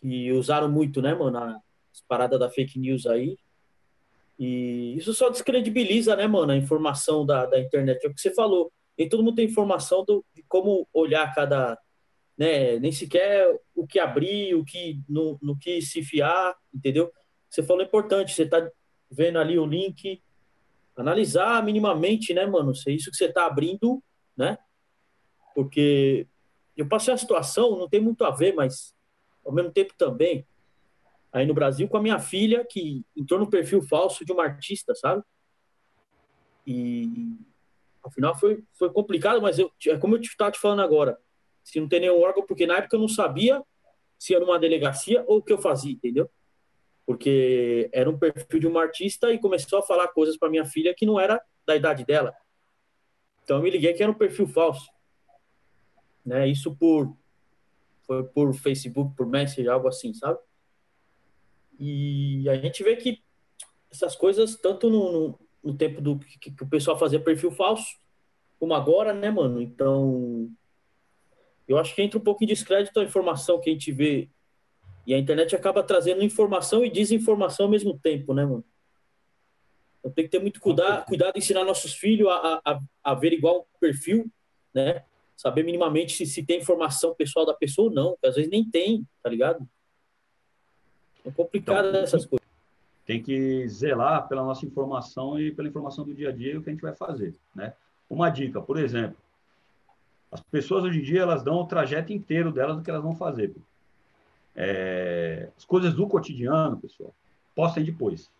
que 0.00 0.32
usaram 0.32 0.68
muito, 0.68 1.00
né, 1.00 1.14
mano, 1.14 1.38
as 1.38 2.00
paradas 2.08 2.40
da 2.40 2.50
fake 2.50 2.78
news 2.78 3.06
aí. 3.06 3.36
E 4.38 4.96
isso 4.96 5.14
só 5.14 5.30
descredibiliza, 5.30 6.16
né, 6.16 6.26
mano, 6.26 6.52
a 6.52 6.56
informação 6.56 7.24
da, 7.24 7.46
da 7.46 7.60
internet. 7.60 8.04
É 8.04 8.08
o 8.08 8.14
que 8.14 8.20
você 8.20 8.34
falou. 8.34 8.72
Nem 8.98 9.08
todo 9.08 9.22
mundo 9.22 9.36
tem 9.36 9.46
informação 9.46 10.04
do, 10.04 10.24
de 10.34 10.42
como 10.48 10.88
olhar 10.92 11.32
cada. 11.34 11.78
Né, 12.42 12.78
nem 12.80 12.90
sequer 12.90 13.46
o 13.72 13.86
que 13.86 14.00
abrir, 14.00 14.54
o 14.56 14.64
que 14.64 15.00
no, 15.08 15.38
no 15.40 15.56
que 15.56 15.80
se 15.80 16.02
fiar, 16.02 16.56
entendeu? 16.74 17.12
Você 17.48 17.62
falou 17.62 17.84
importante, 17.84 18.34
você 18.34 18.44
tá 18.44 18.68
vendo 19.08 19.38
ali 19.38 19.58
o 19.58 19.66
link, 19.66 20.20
analisar 20.96 21.62
minimamente, 21.62 22.34
né, 22.34 22.44
mano, 22.46 22.74
se 22.74 22.90
é 22.90 22.94
isso 22.94 23.10
que 23.10 23.16
você 23.16 23.32
tá 23.32 23.46
abrindo 23.46 24.02
né? 24.36 24.58
Porque 25.54 26.26
eu 26.76 26.88
passei 26.88 27.12
a 27.12 27.18
situação, 27.18 27.78
não 27.78 27.88
tem 27.88 28.00
muito 28.00 28.24
a 28.24 28.30
ver, 28.30 28.54
mas 28.54 28.94
ao 29.44 29.52
mesmo 29.52 29.70
tempo 29.70 29.94
também, 29.96 30.46
aí 31.32 31.46
no 31.46 31.54
Brasil, 31.54 31.88
com 31.88 31.96
a 31.96 32.02
minha 32.02 32.18
filha, 32.18 32.66
que 32.68 33.04
entrou 33.16 33.38
no 33.38 33.50
perfil 33.50 33.82
falso 33.82 34.24
de 34.24 34.32
uma 34.32 34.44
artista, 34.44 34.94
sabe? 34.94 35.22
E 36.66 37.36
afinal 38.04 38.36
foi, 38.38 38.64
foi 38.74 38.92
complicado, 38.92 39.40
mas 39.40 39.58
eu, 39.58 39.70
é 39.86 39.96
como 39.96 40.16
eu 40.16 40.20
estava 40.20 40.50
te 40.50 40.58
falando 40.58 40.82
agora, 40.82 41.18
se 41.62 41.80
não 41.80 41.88
tem 41.88 42.00
nenhum 42.00 42.20
órgão, 42.20 42.44
porque 42.46 42.66
na 42.66 42.78
época 42.78 42.96
eu 42.96 43.00
não 43.00 43.08
sabia 43.08 43.62
se 44.18 44.34
era 44.34 44.44
uma 44.44 44.58
delegacia 44.58 45.24
ou 45.26 45.38
o 45.38 45.42
que 45.42 45.52
eu 45.52 45.58
fazia, 45.58 45.92
entendeu? 45.92 46.30
Porque 47.04 47.90
era 47.92 48.08
um 48.08 48.18
perfil 48.18 48.60
de 48.60 48.66
uma 48.66 48.82
artista 48.82 49.32
e 49.32 49.38
começou 49.38 49.78
a 49.78 49.82
falar 49.82 50.08
coisas 50.08 50.36
para 50.36 50.50
minha 50.50 50.64
filha 50.64 50.94
que 50.94 51.04
não 51.04 51.18
era 51.18 51.42
da 51.66 51.74
idade 51.74 52.04
dela. 52.04 52.32
Então 53.42 53.56
eu 53.56 53.62
me 53.62 53.70
liguei 53.70 53.92
que 53.92 54.02
era 54.02 54.12
um 54.12 54.16
perfil 54.16 54.46
falso. 54.46 54.88
Né? 56.24 56.46
Isso 56.48 56.74
por 56.76 57.16
foi 58.06 58.24
por 58.24 58.52
Facebook, 58.54 59.16
por 59.16 59.26
Messenger, 59.26 59.72
algo 59.72 59.88
assim, 59.88 60.12
sabe? 60.12 60.38
E 61.78 62.48
a 62.48 62.56
gente 62.56 62.82
vê 62.82 62.96
que 62.96 63.22
essas 63.90 64.14
coisas, 64.16 64.56
tanto 64.56 64.90
no, 64.90 65.12
no, 65.12 65.38
no 65.62 65.76
tempo 65.76 66.00
do 66.00 66.18
que, 66.18 66.50
que, 66.50 66.62
o 66.62 66.68
pessoal 66.68 66.98
fazia 66.98 67.20
perfil 67.20 67.50
falso, 67.50 67.98
como 68.58 68.74
agora, 68.74 69.12
né, 69.12 69.30
mano? 69.30 69.60
Então, 69.60 70.50
eu 71.66 71.78
acho 71.78 71.94
que 71.94 72.02
entra 72.02 72.18
um 72.18 72.22
pouco 72.22 72.44
em 72.44 72.46
descrédito 72.46 72.98
a 72.98 73.04
informação 73.04 73.60
que 73.60 73.70
a 73.70 73.72
gente 73.72 73.90
vê. 73.92 74.28
E 75.06 75.14
a 75.14 75.18
internet 75.18 75.54
acaba 75.54 75.82
trazendo 75.82 76.22
informação 76.22 76.84
e 76.84 76.90
desinformação 76.90 77.66
ao 77.66 77.70
mesmo 77.70 77.98
tempo, 77.98 78.34
né, 78.34 78.44
mano? 78.44 78.64
Então 79.98 80.12
tem 80.12 80.24
que 80.24 80.30
ter 80.30 80.40
muito 80.40 80.60
cuidado, 80.60 81.04
cuidado 81.06 81.36
em 81.36 81.38
ensinar 81.38 81.64
nossos 81.64 81.94
filhos 81.94 82.28
a, 82.28 82.60
a, 82.64 82.80
a 83.04 83.10
averiguar 83.12 83.54
um 83.54 83.64
perfil, 83.80 84.30
né? 84.74 85.04
Saber 85.36 85.64
minimamente 85.64 86.12
se, 86.12 86.26
se 86.26 86.44
tem 86.44 86.60
informação 86.60 87.14
pessoal 87.14 87.46
da 87.46 87.54
pessoa 87.54 87.88
ou 87.88 87.94
não, 87.94 88.16
que 88.20 88.26
às 88.26 88.34
vezes 88.34 88.50
nem 88.50 88.68
tem, 88.68 89.06
tá 89.22 89.30
ligado? 89.30 89.66
É 91.24 91.30
complicado 91.30 91.88
então, 91.88 92.00
essas 92.00 92.26
coisas. 92.26 92.46
Tem 93.06 93.22
que 93.22 93.66
zelar 93.68 94.28
pela 94.28 94.42
nossa 94.42 94.66
informação 94.66 95.40
e 95.40 95.52
pela 95.52 95.68
informação 95.68 96.04
do 96.04 96.14
dia 96.14 96.28
a 96.28 96.32
dia 96.32 96.58
o 96.58 96.62
que 96.62 96.70
a 96.70 96.72
gente 96.72 96.82
vai 96.82 96.94
fazer, 96.94 97.34
né? 97.54 97.74
Uma 98.08 98.28
dica, 98.28 98.60
por 98.60 98.78
exemplo, 98.78 99.16
as 100.32 100.40
pessoas 100.40 100.82
hoje 100.82 101.00
em 101.00 101.02
dia 101.02 101.20
elas 101.20 101.42
dão 101.42 101.56
o 101.56 101.66
trajeto 101.66 102.12
inteiro 102.12 102.50
delas 102.50 102.76
do 102.76 102.82
que 102.82 102.90
elas 102.90 103.02
vão 103.02 103.14
fazer. 103.14 103.54
É, 104.56 105.50
as 105.56 105.64
coisas 105.64 105.92
do 105.92 106.06
cotidiano, 106.06 106.78
pessoal, 106.78 107.14
postem 107.54 107.84
depois, 107.84 108.30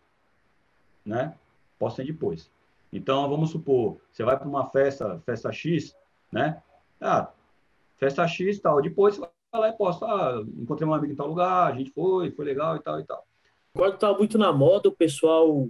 né? 1.04 1.34
Postem 1.78 2.06
depois. 2.06 2.50
Então, 2.90 3.28
vamos 3.28 3.50
supor, 3.50 3.98
você 4.10 4.24
vai 4.24 4.38
para 4.38 4.48
uma 4.48 4.66
festa, 4.70 5.20
festa 5.24 5.52
X, 5.52 5.94
né? 6.30 6.62
Ah, 7.00 7.30
festa 7.98 8.26
X 8.26 8.58
tal. 8.58 8.80
Depois 8.80 9.16
você 9.16 9.28
vai 9.52 9.60
lá 9.60 9.68
e 9.68 9.72
posta, 9.72 10.06
ah, 10.06 10.42
encontrei 10.58 10.88
um 10.88 10.94
amigo 10.94 11.12
em 11.12 11.16
tal 11.16 11.28
lugar, 11.28 11.72
a 11.72 11.76
gente 11.76 11.90
foi, 11.90 12.30
foi 12.30 12.44
legal 12.44 12.76
e 12.76 12.80
tal 12.80 13.00
e 13.00 13.04
tal. 13.04 13.26
Agora 13.74 13.92
tá 13.92 14.12
muito 14.12 14.36
na 14.38 14.52
moda, 14.52 14.88
o 14.88 14.92
pessoal 14.92 15.68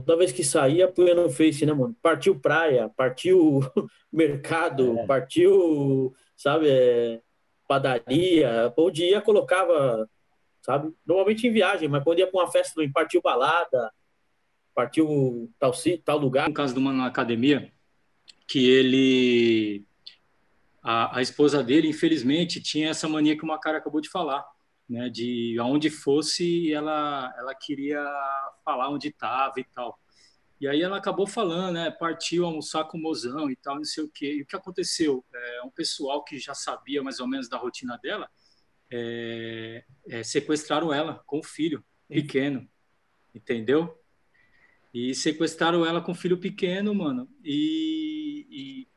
toda 0.00 0.16
vez 0.16 0.32
que 0.32 0.42
saía, 0.42 0.90
punha 0.90 1.14
no 1.14 1.30
Face, 1.30 1.64
né, 1.64 1.72
mano? 1.72 1.96
Partiu 2.02 2.38
praia, 2.38 2.90
partiu 2.96 3.60
mercado, 4.12 4.98
é. 4.98 5.06
partiu, 5.06 6.14
sabe, 6.36 6.68
é, 6.68 7.20
padaria. 7.68 8.72
Onde 8.76 9.04
ia, 9.04 9.20
colocava, 9.20 10.08
sabe? 10.62 10.92
Normalmente 11.06 11.46
em 11.46 11.52
viagem, 11.52 11.88
mas 11.88 12.02
quando 12.02 12.18
ia 12.18 12.26
para 12.26 12.40
uma 12.40 12.50
festa, 12.50 12.82
não 12.82 12.90
partiu 12.90 13.22
balada, 13.22 13.92
partiu 14.74 15.50
tal, 15.58 15.72
tal 16.04 16.18
lugar. 16.18 16.48
No 16.48 16.54
caso 16.54 16.74
de 16.74 16.80
uma 16.80 17.06
academia, 17.06 17.72
que 18.48 18.68
ele. 18.68 19.84
A, 20.82 21.18
a 21.18 21.22
esposa 21.22 21.62
dele, 21.62 21.88
infelizmente, 21.88 22.60
tinha 22.60 22.90
essa 22.90 23.08
mania 23.08 23.36
que 23.36 23.44
uma 23.44 23.58
cara 23.58 23.78
acabou 23.78 24.02
de 24.02 24.10
falar 24.10 24.44
né, 24.88 25.08
de 25.08 25.56
aonde 25.58 25.90
fosse 25.90 26.72
ela 26.72 27.32
ela 27.38 27.54
queria 27.54 28.02
falar 28.64 28.90
onde 28.90 29.08
estava 29.08 29.58
e 29.58 29.64
tal. 29.64 29.98
E 30.60 30.68
aí 30.68 30.82
ela 30.82 30.98
acabou 30.98 31.26
falando, 31.26 31.74
né, 31.74 31.90
partiu 31.90 32.46
almoçar 32.46 32.84
com 32.84 32.96
o 32.96 33.00
mozão 33.00 33.50
e 33.50 33.56
tal, 33.56 33.76
não 33.76 33.84
sei 33.84 34.04
o 34.04 34.08
quê. 34.08 34.34
E 34.34 34.42
o 34.42 34.46
que 34.46 34.56
aconteceu? 34.56 35.24
É, 35.34 35.62
um 35.64 35.70
pessoal 35.70 36.24
que 36.24 36.38
já 36.38 36.54
sabia 36.54 37.02
mais 37.02 37.20
ou 37.20 37.26
menos 37.26 37.48
da 37.48 37.58
rotina 37.58 37.98
dela, 38.02 38.30
é, 38.90 39.84
é, 40.08 40.22
sequestraram 40.22 40.92
ela 40.92 41.22
com 41.26 41.40
o 41.40 41.42
filho 41.42 41.84
pequeno, 42.08 42.68
entendeu? 43.34 44.00
E 44.92 45.14
sequestraram 45.14 45.84
ela 45.84 46.00
com 46.00 46.12
o 46.12 46.14
filho 46.14 46.38
pequeno, 46.38 46.94
mano, 46.94 47.28
e, 47.42 48.46
e 48.48 48.88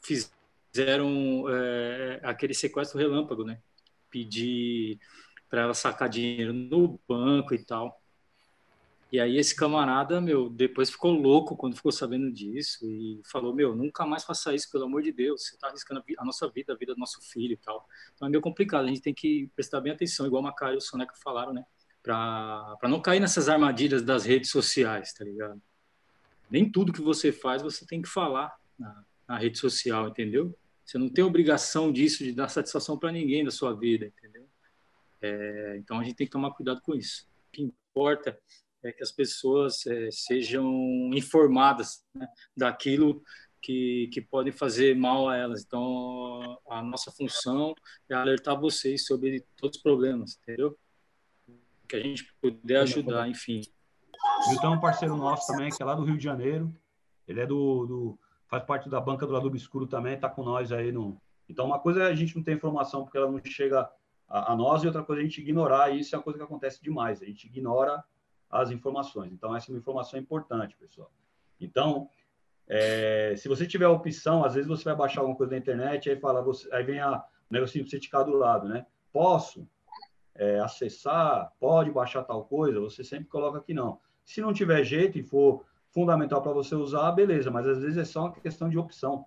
fizeram 0.00 1.44
é, 1.48 2.20
aquele 2.22 2.54
sequestro 2.54 2.98
relâmpago, 2.98 3.44
né? 3.44 3.60
Pedir 4.14 5.00
para 5.50 5.62
ela 5.62 5.74
sacar 5.74 6.08
dinheiro 6.08 6.52
no 6.52 7.00
banco 7.08 7.52
e 7.52 7.58
tal. 7.58 8.00
E 9.10 9.18
aí 9.18 9.36
esse 9.36 9.56
camarada, 9.56 10.20
meu, 10.20 10.48
depois 10.48 10.88
ficou 10.88 11.10
louco 11.10 11.56
quando 11.56 11.74
ficou 11.74 11.90
sabendo 11.90 12.32
disso 12.32 12.78
e 12.88 13.20
falou, 13.24 13.52
meu, 13.52 13.74
nunca 13.74 14.06
mais 14.06 14.22
faça 14.22 14.54
isso, 14.54 14.70
pelo 14.70 14.84
amor 14.84 15.02
de 15.02 15.10
Deus, 15.10 15.42
você 15.42 15.56
está 15.56 15.66
arriscando 15.66 16.02
a 16.16 16.24
nossa 16.24 16.48
vida, 16.48 16.72
a 16.72 16.76
vida 16.76 16.94
do 16.94 17.00
nosso 17.00 17.20
filho 17.22 17.54
e 17.54 17.56
tal. 17.56 17.84
Então 18.14 18.28
é 18.28 18.30
meio 18.30 18.40
complicado, 18.40 18.84
a 18.84 18.88
gente 18.88 19.02
tem 19.02 19.14
que 19.14 19.50
prestar 19.56 19.80
bem 19.80 19.92
atenção, 19.92 20.26
igual 20.26 20.42
o 20.42 20.44
Macário 20.44 20.74
e 20.74 20.78
o 20.78 20.80
Soneca 20.80 21.14
falaram, 21.22 21.52
né? 21.52 21.64
Para 22.04 22.78
não 22.84 23.00
cair 23.00 23.18
nessas 23.18 23.48
armadilhas 23.48 24.02
das 24.02 24.24
redes 24.24 24.50
sociais, 24.50 25.12
tá 25.12 25.24
ligado? 25.24 25.60
Nem 26.48 26.70
tudo 26.70 26.92
que 26.92 27.02
você 27.02 27.32
faz 27.32 27.62
você 27.62 27.84
tem 27.84 28.00
que 28.00 28.08
falar 28.08 28.54
na, 28.78 29.04
na 29.26 29.38
rede 29.38 29.58
social, 29.58 30.06
entendeu? 30.06 30.56
Você 30.84 30.98
não 30.98 31.08
tem 31.08 31.24
obrigação 31.24 31.90
disso, 31.90 32.22
de 32.22 32.32
dar 32.32 32.48
satisfação 32.48 32.98
para 32.98 33.12
ninguém 33.12 33.44
da 33.44 33.50
sua 33.50 33.72
vida, 33.74 34.06
entendeu? 34.06 34.46
É, 35.22 35.76
então 35.78 35.98
a 35.98 36.04
gente 36.04 36.16
tem 36.16 36.26
que 36.26 36.32
tomar 36.32 36.50
cuidado 36.50 36.80
com 36.82 36.94
isso. 36.94 37.26
O 37.48 37.52
que 37.52 37.62
importa 37.62 38.38
é 38.82 38.92
que 38.92 39.02
as 39.02 39.10
pessoas 39.10 39.86
é, 39.86 40.10
sejam 40.10 41.10
informadas 41.14 42.04
né, 42.14 42.28
daquilo 42.54 43.22
que, 43.62 44.10
que 44.12 44.20
podem 44.20 44.52
fazer 44.52 44.94
mal 44.94 45.28
a 45.28 45.36
elas. 45.36 45.64
Então 45.64 46.60
a 46.68 46.82
nossa 46.82 47.10
função 47.10 47.74
é 48.10 48.14
alertar 48.14 48.60
vocês 48.60 49.06
sobre 49.06 49.42
todos 49.56 49.78
os 49.78 49.82
problemas, 49.82 50.38
entendeu? 50.42 50.78
Que 51.88 51.96
a 51.96 52.00
gente 52.00 52.30
puder 52.42 52.80
ajudar, 52.80 53.26
enfim. 53.28 53.62
Então, 54.52 54.74
um 54.74 54.80
parceiro 54.80 55.16
nosso 55.16 55.46
também, 55.46 55.70
que 55.70 55.82
é 55.82 55.86
lá 55.86 55.94
do 55.94 56.04
Rio 56.04 56.16
de 56.16 56.24
Janeiro. 56.24 56.74
Ele 57.26 57.40
é 57.40 57.46
do, 57.46 57.86
do 57.86 58.18
faz 58.54 58.62
parte 58.64 58.88
da 58.88 59.00
banca 59.00 59.26
do 59.26 59.32
lado 59.32 59.48
obscuro 59.48 59.86
também, 59.86 60.14
está 60.14 60.28
com 60.28 60.44
nós 60.44 60.70
aí 60.70 60.92
no. 60.92 61.20
Então, 61.48 61.66
uma 61.66 61.78
coisa 61.78 62.04
é 62.04 62.06
a 62.06 62.14
gente 62.14 62.36
não 62.36 62.42
ter 62.42 62.52
informação 62.52 63.02
porque 63.02 63.18
ela 63.18 63.30
não 63.30 63.40
chega 63.44 63.90
a, 64.28 64.52
a, 64.52 64.56
nós 64.56 64.82
e 64.82 64.86
outra 64.86 65.02
coisa 65.02 65.20
é 65.20 65.24
a 65.24 65.26
gente 65.26 65.40
ignorar, 65.40 65.90
e 65.90 66.00
isso 66.00 66.14
é 66.14 66.18
uma 66.18 66.24
coisa 66.24 66.38
que 66.38 66.44
acontece 66.44 66.82
demais, 66.82 67.20
a 67.20 67.26
gente 67.26 67.46
ignora 67.46 68.02
as 68.48 68.70
informações. 68.70 69.32
Então, 69.32 69.54
essa 69.54 69.70
é 69.70 69.74
uma 69.74 69.78
informação 69.78 70.18
importante, 70.18 70.76
pessoal. 70.76 71.10
Então, 71.60 72.08
é, 72.68 73.34
se 73.36 73.48
você 73.48 73.66
tiver 73.66 73.86
a 73.86 73.90
opção, 73.90 74.44
às 74.44 74.54
vezes 74.54 74.68
você 74.68 74.84
vai 74.84 74.94
baixar 74.94 75.20
alguma 75.20 75.36
coisa 75.36 75.52
na 75.52 75.58
internet, 75.58 76.08
aí 76.08 76.16
fala, 76.16 76.40
você, 76.40 76.72
aí 76.72 76.84
vem 76.84 77.00
a, 77.00 77.22
negocinho 77.50 77.84
para 77.84 77.90
você 77.90 77.98
ticar 77.98 78.24
do 78.24 78.32
lado, 78.32 78.68
né? 78.68 78.86
Posso 79.12 79.68
é, 80.34 80.60
acessar, 80.60 81.52
pode 81.58 81.90
baixar 81.90 82.22
tal 82.22 82.44
coisa, 82.44 82.80
você 82.80 83.02
sempre 83.02 83.26
coloca 83.26 83.60
que 83.60 83.74
não. 83.74 84.00
Se 84.24 84.40
não 84.40 84.52
tiver 84.52 84.82
jeito 84.84 85.18
e 85.18 85.22
for 85.22 85.64
fundamental 85.94 86.42
para 86.42 86.52
você 86.52 86.74
usar, 86.74 87.12
beleza, 87.12 87.50
mas 87.50 87.66
às 87.66 87.78
vezes 87.78 87.96
é 87.96 88.04
só 88.04 88.22
uma 88.22 88.32
questão 88.32 88.68
de 88.68 88.76
opção. 88.76 89.24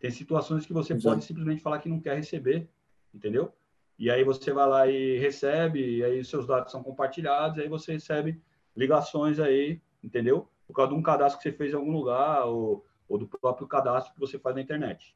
Tem 0.00 0.10
situações 0.10 0.64
que 0.64 0.72
você 0.72 0.94
Exato. 0.94 1.14
pode 1.14 1.24
simplesmente 1.26 1.62
falar 1.62 1.78
que 1.78 1.90
não 1.90 2.00
quer 2.00 2.16
receber, 2.16 2.68
entendeu? 3.14 3.52
E 3.98 4.10
aí 4.10 4.24
você 4.24 4.52
vai 4.52 4.66
lá 4.66 4.86
e 4.88 5.18
recebe, 5.18 5.98
e 5.98 6.02
aí 6.02 6.24
seus 6.24 6.46
dados 6.46 6.72
são 6.72 6.82
compartilhados, 6.82 7.58
e 7.58 7.62
aí 7.62 7.68
você 7.68 7.92
recebe 7.92 8.40
ligações 8.74 9.38
aí, 9.38 9.80
entendeu? 10.02 10.48
Por 10.66 10.74
causa 10.74 10.92
de 10.92 10.98
um 10.98 11.02
cadastro 11.02 11.38
que 11.38 11.50
você 11.50 11.56
fez 11.56 11.72
em 11.72 11.76
algum 11.76 11.92
lugar, 11.92 12.46
ou, 12.46 12.84
ou 13.08 13.18
do 13.18 13.28
próprio 13.28 13.66
cadastro 13.68 14.14
que 14.14 14.20
você 14.20 14.38
faz 14.38 14.56
na 14.56 14.62
internet. 14.62 15.14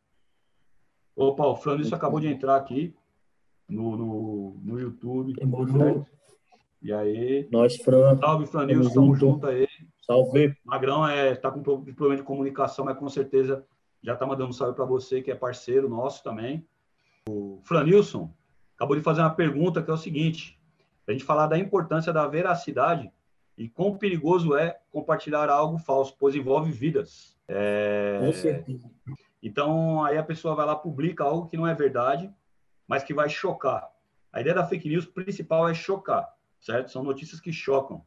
Opa, 1.16 1.46
o 1.46 1.80
isso 1.80 1.94
acabou 1.94 2.20
de 2.20 2.28
entrar 2.28 2.56
aqui 2.56 2.94
no, 3.68 3.96
no, 3.96 4.60
no 4.62 4.80
YouTube. 4.80 5.34
E 6.82 6.92
aí. 6.92 7.48
Nós, 7.50 7.76
Fran. 7.76 8.16
Salve, 8.18 8.46
Franil, 8.46 8.80
estamos 8.82 9.18
juntos 9.18 9.48
aí. 9.48 9.66
Salve. 10.10 10.56
Magrão 10.64 11.06
é, 11.06 11.36
tá 11.36 11.52
com 11.52 11.62
problema 11.62 12.16
de 12.16 12.24
comunicação, 12.24 12.84
mas 12.84 12.98
com 12.98 13.08
certeza 13.08 13.64
já 14.02 14.16
tá 14.16 14.26
mandando 14.26 14.50
um 14.50 14.52
salve 14.52 14.74
para 14.74 14.84
você, 14.84 15.22
que 15.22 15.30
é 15.30 15.36
parceiro 15.36 15.88
nosso 15.88 16.24
também. 16.24 16.66
O 17.28 17.60
Franilson, 17.62 18.34
acabou 18.74 18.96
de 18.96 19.02
fazer 19.02 19.20
uma 19.20 19.30
pergunta 19.30 19.80
que 19.80 19.88
é 19.88 19.94
o 19.94 19.96
seguinte: 19.96 20.58
a 21.06 21.12
gente 21.12 21.22
falar 21.22 21.46
da 21.46 21.56
importância 21.56 22.12
da 22.12 22.26
veracidade 22.26 23.08
e 23.56 23.68
quão 23.68 23.96
perigoso 23.96 24.56
é 24.56 24.80
compartilhar 24.90 25.48
algo 25.48 25.78
falso, 25.78 26.16
pois 26.18 26.34
envolve 26.34 26.72
vidas. 26.72 27.38
É... 27.46 28.18
Com 28.18 28.32
certeza. 28.32 28.90
Então, 29.40 30.02
aí 30.02 30.18
a 30.18 30.24
pessoa 30.24 30.56
vai 30.56 30.66
lá, 30.66 30.74
publica 30.74 31.22
algo 31.22 31.46
que 31.46 31.56
não 31.56 31.68
é 31.68 31.74
verdade, 31.74 32.28
mas 32.88 33.04
que 33.04 33.14
vai 33.14 33.28
chocar. 33.28 33.88
A 34.32 34.40
ideia 34.40 34.56
da 34.56 34.66
fake 34.66 34.88
news 34.88 35.06
principal 35.06 35.68
é 35.68 35.74
chocar, 35.74 36.28
certo? 36.58 36.90
São 36.90 37.04
notícias 37.04 37.40
que 37.40 37.52
chocam. 37.52 38.04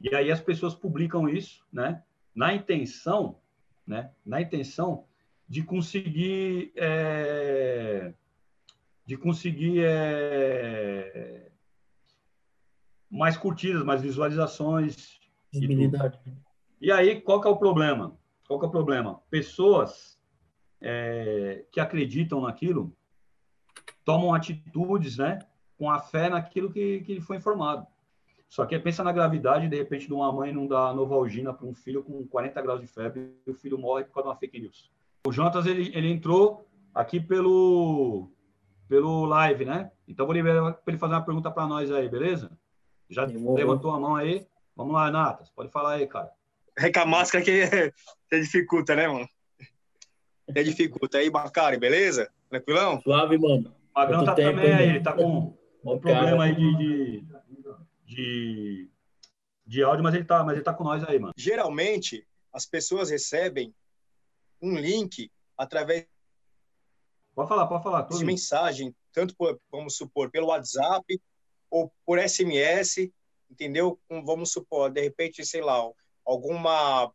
E 0.00 0.14
aí 0.14 0.30
as 0.30 0.40
pessoas 0.40 0.74
publicam 0.74 1.28
isso, 1.28 1.64
né? 1.72 2.02
Na 2.34 2.54
intenção, 2.54 3.38
né? 3.86 4.10
Na 4.24 4.40
intenção 4.40 5.04
de 5.48 5.62
conseguir 5.62 6.72
é 6.76 8.12
de 9.06 9.16
conseguir 9.16 9.84
é, 9.84 11.48
mais 13.08 13.36
curtidas, 13.36 13.84
mais 13.84 14.02
visualizações. 14.02 15.20
Visibilidade. 15.52 16.18
E, 16.80 16.88
e, 16.88 16.92
aí, 16.92 17.20
qual 17.20 17.40
que 17.40 17.46
é 17.46 17.50
o 17.50 17.56
problema? 17.56 18.18
Qual 18.48 18.58
que 18.58 18.66
é 18.66 18.68
o 18.68 18.72
problema? 18.72 19.22
Pessoas 19.30 20.20
é, 20.80 21.64
que 21.70 21.78
acreditam 21.78 22.40
naquilo 22.40 22.92
tomam 24.04 24.34
atitudes, 24.34 25.18
né, 25.18 25.38
com 25.78 25.90
a 25.90 26.00
fé 26.00 26.28
naquilo 26.28 26.72
que, 26.72 27.00
que 27.02 27.20
foi 27.20 27.36
informado. 27.36 27.86
Só 28.48 28.64
que 28.64 28.78
pensa 28.78 29.02
na 29.02 29.12
gravidade, 29.12 29.68
de 29.68 29.76
repente, 29.76 30.06
de 30.06 30.14
uma 30.14 30.32
mãe 30.32 30.52
não 30.52 30.66
dá 30.66 30.92
novalgina 30.94 31.52
para 31.52 31.66
um 31.66 31.74
filho 31.74 32.02
com 32.02 32.26
40 32.26 32.62
graus 32.62 32.80
de 32.80 32.86
febre 32.86 33.34
e 33.46 33.50
o 33.50 33.54
filho 33.54 33.76
morre 33.76 34.04
por 34.04 34.14
causa 34.14 34.28
de 34.28 34.34
uma 34.34 34.38
fake 34.38 34.60
news. 34.60 34.90
O 35.26 35.32
Jonas, 35.32 35.66
ele, 35.66 35.90
ele 35.94 36.10
entrou 36.10 36.66
aqui 36.94 37.20
pelo 37.20 38.30
pelo 38.88 39.26
live, 39.26 39.64
né? 39.64 39.90
Então 40.06 40.26
vou 40.26 40.34
liberar 40.34 40.72
para 40.72 40.92
ele 40.92 40.98
fazer 40.98 41.14
uma 41.14 41.24
pergunta 41.24 41.50
para 41.50 41.66
nós 41.66 41.90
aí, 41.90 42.08
beleza? 42.08 42.50
Já 43.10 43.24
levantou 43.24 43.90
a 43.90 44.00
mão 44.00 44.14
aí? 44.14 44.46
Vamos 44.76 44.94
lá, 44.94 45.10
Natas, 45.10 45.50
pode 45.50 45.70
falar 45.70 45.94
aí, 45.94 46.06
cara. 46.06 46.30
É 46.78 46.90
que 46.90 46.98
a 46.98 47.06
máscara 47.06 47.42
que 47.42 47.50
é, 48.30 48.38
dificulta, 48.38 48.94
né, 48.94 49.08
mano? 49.08 49.28
É 50.54 50.62
dificulta. 50.62 51.18
Aí, 51.18 51.30
Bacari, 51.30 51.78
beleza? 51.78 52.30
Tranquilão? 52.48 53.00
Suave, 53.00 53.38
mano. 53.38 53.74
O 53.94 53.98
Magrão 53.98 54.24
tá 54.24 54.34
tempo, 54.34 54.56
também 54.56 54.72
aí, 54.72 54.88
ele 54.90 55.00
tá 55.00 55.12
com 55.12 55.56
um 55.84 55.98
problema 55.98 56.44
aí 56.44 56.54
de, 56.54 56.76
de, 56.76 57.26
de, 58.06 58.88
de, 59.66 59.82
áudio, 59.82 60.04
mas 60.04 60.14
ele, 60.14 60.24
tá, 60.24 60.44
mas 60.44 60.54
ele 60.54 60.64
tá 60.64 60.72
com 60.72 60.84
nós 60.84 61.02
aí, 61.04 61.18
mano. 61.18 61.34
Geralmente, 61.36 62.26
as 62.52 62.64
pessoas 62.64 63.10
recebem 63.10 63.74
um 64.62 64.76
link 64.76 65.30
através 65.58 66.06
Pode 67.34 67.50
falar, 67.50 67.66
pode 67.66 67.82
falar. 67.82 68.02
De 68.08 68.24
mensagem, 68.24 68.96
tanto, 69.12 69.36
por, 69.36 69.60
vamos 69.70 69.94
supor, 69.94 70.30
pelo 70.30 70.46
WhatsApp 70.46 71.20
ou 71.70 71.92
por 72.06 72.18
SMS, 72.18 73.12
entendeu? 73.50 74.00
Vamos 74.08 74.52
supor, 74.52 74.90
de 74.90 75.02
repente, 75.02 75.44
sei 75.44 75.60
lá, 75.60 75.86
alguma, 76.24 77.12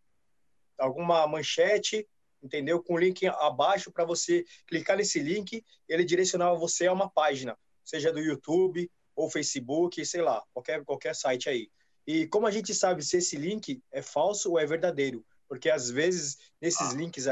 alguma 0.77 1.25
manchete, 1.25 2.07
entendeu? 2.43 2.83
Com 2.83 2.93
o 2.93 2.99
link 2.99 3.25
abaixo 3.25 3.91
para 3.91 4.05
você 4.05 4.45
clicar 4.67 4.95
nesse 4.95 5.19
link, 5.19 5.65
ele 5.89 6.05
direcionar 6.05 6.53
você 6.53 6.85
a 6.85 6.93
uma 6.93 7.09
página, 7.09 7.57
seja 7.83 8.13
do 8.13 8.19
YouTube 8.19 8.91
ou 9.21 9.29
Facebook, 9.29 10.03
sei 10.05 10.21
lá, 10.21 10.43
qualquer, 10.53 10.83
qualquer 10.83 11.15
site 11.15 11.47
aí. 11.47 11.69
E 12.07 12.25
como 12.27 12.47
a 12.47 12.51
gente 12.51 12.73
sabe 12.73 13.03
se 13.03 13.17
esse 13.17 13.37
link 13.37 13.81
é 13.91 14.01
falso 14.01 14.51
ou 14.51 14.59
é 14.59 14.65
verdadeiro? 14.65 15.23
Porque 15.47 15.69
às 15.69 15.89
vezes 15.89 16.51
nesses 16.59 16.93
ah. 16.93 16.97
links 16.97 17.27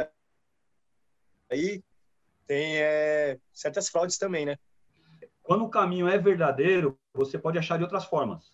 aí 1.49 1.83
tem 2.45 2.77
é, 2.77 3.39
certas 3.51 3.89
fraudes 3.89 4.17
também, 4.17 4.45
né? 4.45 4.57
Quando 5.41 5.65
o 5.65 5.69
caminho 5.69 6.07
é 6.07 6.17
verdadeiro, 6.17 6.99
você 7.13 7.39
pode 7.39 7.57
achar 7.57 7.77
de 7.77 7.83
outras 7.83 8.05
formas. 8.05 8.53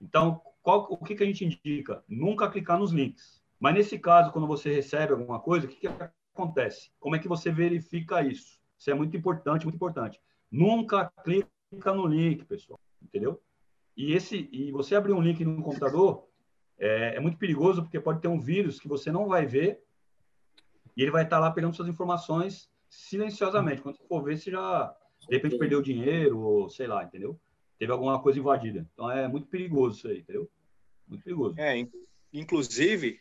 Então, 0.00 0.40
qual, 0.62 0.86
o 0.90 0.96
que, 0.98 1.16
que 1.16 1.24
a 1.24 1.26
gente 1.26 1.44
indica? 1.44 2.04
Nunca 2.08 2.48
clicar 2.48 2.78
nos 2.78 2.92
links. 2.92 3.42
Mas 3.58 3.74
nesse 3.74 3.98
caso, 3.98 4.30
quando 4.30 4.46
você 4.46 4.72
recebe 4.72 5.12
alguma 5.12 5.40
coisa, 5.40 5.66
o 5.66 5.68
que, 5.68 5.76
que 5.76 5.88
acontece? 6.32 6.92
Como 7.00 7.16
é 7.16 7.18
que 7.18 7.28
você 7.28 7.50
verifica 7.50 8.22
isso? 8.22 8.60
Isso 8.78 8.90
é 8.90 8.94
muito 8.94 9.16
importante, 9.16 9.64
muito 9.64 9.74
importante. 9.74 10.20
Nunca 10.50 11.12
clica 11.24 11.48
no 11.70 12.06
link, 12.06 12.44
pessoal. 12.44 12.78
Entendeu? 13.02 13.40
E 13.96 14.12
esse 14.12 14.48
e 14.52 14.70
você 14.70 14.94
abrir 14.94 15.12
um 15.12 15.22
link 15.22 15.44
no 15.44 15.62
computador 15.62 16.26
é, 16.78 17.16
é 17.16 17.20
muito 17.20 17.38
perigoso 17.38 17.82
porque 17.82 18.00
pode 18.00 18.20
ter 18.20 18.28
um 18.28 18.40
vírus 18.40 18.80
que 18.80 18.88
você 18.88 19.12
não 19.12 19.26
vai 19.26 19.46
ver 19.46 19.82
e 20.96 21.02
ele 21.02 21.10
vai 21.10 21.24
estar 21.24 21.38
lá 21.38 21.50
pegando 21.50 21.74
suas 21.74 21.88
informações 21.88 22.70
silenciosamente. 22.88 23.80
Quando 23.80 23.96
você 23.96 24.06
for 24.06 24.22
ver, 24.22 24.36
você 24.36 24.50
já, 24.50 24.94
de 25.28 25.36
repente, 25.36 25.56
perdeu 25.56 25.80
dinheiro, 25.80 26.40
ou 26.40 26.68
sei 26.68 26.86
lá, 26.86 27.04
entendeu? 27.04 27.38
Teve 27.78 27.92
alguma 27.92 28.20
coisa 28.20 28.38
invadida. 28.38 28.86
Então 28.92 29.10
é 29.10 29.28
muito 29.28 29.46
perigoso 29.46 29.98
isso 29.98 30.08
aí, 30.08 30.18
entendeu? 30.18 30.50
Muito 31.06 31.22
perigoso. 31.22 31.58
É, 31.58 31.86
inclusive, 32.32 33.20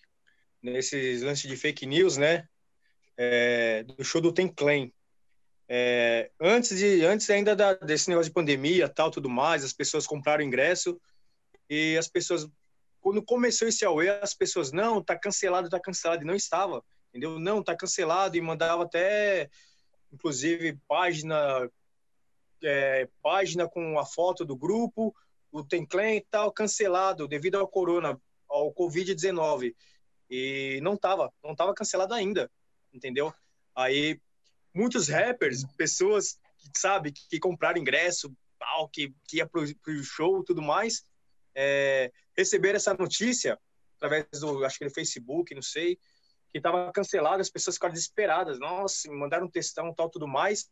nesses 0.62 1.22
lances 1.22 1.50
de 1.50 1.56
fake 1.56 1.86
news, 1.86 2.18
né? 2.18 2.48
É, 3.16 3.84
do 3.84 4.04
show 4.04 4.22
do 4.22 4.34
Tem 4.34 4.48
Clan. 4.48 4.90
É, 5.72 6.32
antes, 6.42 6.78
de, 6.78 7.06
antes 7.06 7.30
ainda 7.30 7.56
da, 7.56 7.76
desse 7.76 8.10
negócio 8.10 8.30
de 8.30 8.34
pandemia, 8.34 8.90
tal, 8.90 9.12
tudo 9.12 9.30
mais, 9.30 9.64
as 9.64 9.72
pessoas 9.72 10.08
compraram 10.08 10.44
ingresso 10.44 11.00
e 11.70 11.96
as 11.96 12.08
pessoas, 12.08 12.48
quando 13.00 13.24
começou 13.24 13.68
esse 13.68 13.86
AUE, 13.86 14.10
as 14.10 14.34
pessoas, 14.34 14.72
não, 14.72 15.04
tá 15.04 15.18
cancelado, 15.18 15.70
tá 15.70 15.80
cancelado, 15.80 16.24
e 16.24 16.26
não 16.26 16.36
estava 16.36 16.84
entendeu? 17.10 17.40
Não, 17.40 17.64
tá 17.64 17.76
cancelado 17.76 18.38
e 18.38 18.42
mandava 18.42 18.84
até, 18.84 19.50
inclusive, 20.12 20.78
página, 20.88 21.70
é, 22.64 23.08
página 23.22 23.68
com 23.68 24.00
a 24.00 24.06
foto 24.06 24.46
do 24.46 24.56
grupo, 24.56 25.14
o 25.52 25.64
Tenclen 25.64 26.18
e 26.18 26.26
tal, 26.30 26.52
cancelado 26.52 27.28
devido 27.28 27.56
ao 27.56 27.68
corona, 27.68 28.20
ao 28.48 28.74
Covid-19. 28.74 29.76
E 30.30 30.80
não 30.82 30.96
tava, 30.96 31.32
não 31.44 31.56
tava 31.56 31.74
cancelado 31.74 32.14
ainda, 32.14 32.52
entendeu? 32.94 33.34
Aí, 33.76 34.20
muitos 34.74 35.08
rappers, 35.08 35.64
pessoas 35.78 36.38
que, 36.58 36.80
sabe, 36.80 37.12
que, 37.12 37.40
compraram 37.40 37.80
ingresso, 37.80 38.32
tal, 38.58 38.90
que, 38.90 39.14
que 39.28 39.38
ia 39.38 39.48
pro, 39.48 39.64
pro 39.78 40.04
show 40.04 40.44
tudo 40.44 40.62
mais, 40.62 41.04
é, 41.56 42.12
receberam 42.38 42.78
essa 42.78 42.94
notícia 42.94 43.60
através 43.98 44.26
do, 44.40 44.64
acho 44.64 44.80
que 44.80 44.86
do 44.86 44.94
Facebook, 44.94 45.54
não 45.54 45.62
sei, 45.62 45.98
que 46.50 46.58
estava 46.58 46.92
cancelado, 46.92 47.42
as 47.42 47.50
pessoas 47.50 47.76
ficaram 47.76 47.94
desesperadas. 47.94 48.60
Nossa, 48.60 49.12
mandaram 49.12 49.46
um 49.46 49.52
textão 49.52 49.94
tal, 49.94 50.10
tudo 50.10 50.28
mais. 50.28 50.70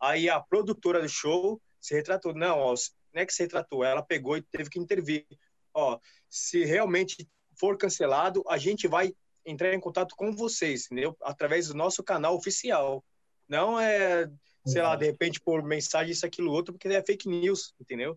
Aí 0.00 0.28
a 0.28 0.40
produtora 0.40 1.00
do 1.00 1.08
show 1.08 1.60
se 1.80 1.94
retratou. 1.94 2.34
Não, 2.34 2.58
ó, 2.58 2.74
não 3.12 3.22
é 3.22 3.26
que 3.26 3.32
se 3.32 3.42
retratou, 3.42 3.84
ela 3.84 4.02
pegou 4.02 4.36
e 4.36 4.42
teve 4.42 4.70
que 4.70 4.78
intervir. 4.78 5.26
Ó, 5.74 5.98
se 6.28 6.64
realmente 6.64 7.28
for 7.58 7.76
cancelado, 7.76 8.42
a 8.48 8.58
gente 8.58 8.88
vai 8.88 9.14
entrar 9.44 9.72
em 9.72 9.80
contato 9.80 10.14
com 10.16 10.34
vocês, 10.34 10.86
entendeu? 10.86 11.16
Através 11.22 11.68
do 11.68 11.74
nosso 11.74 12.02
canal 12.02 12.34
oficial. 12.34 13.04
Não 13.50 13.80
é, 13.80 14.30
sei 14.64 14.80
lá, 14.80 14.94
de 14.94 15.04
repente 15.04 15.40
por 15.40 15.60
mensagem 15.60 16.12
isso, 16.12 16.24
aquilo, 16.24 16.52
outro, 16.52 16.72
porque 16.72 16.86
é 16.86 17.04
fake 17.04 17.28
news, 17.28 17.74
entendeu? 17.80 18.16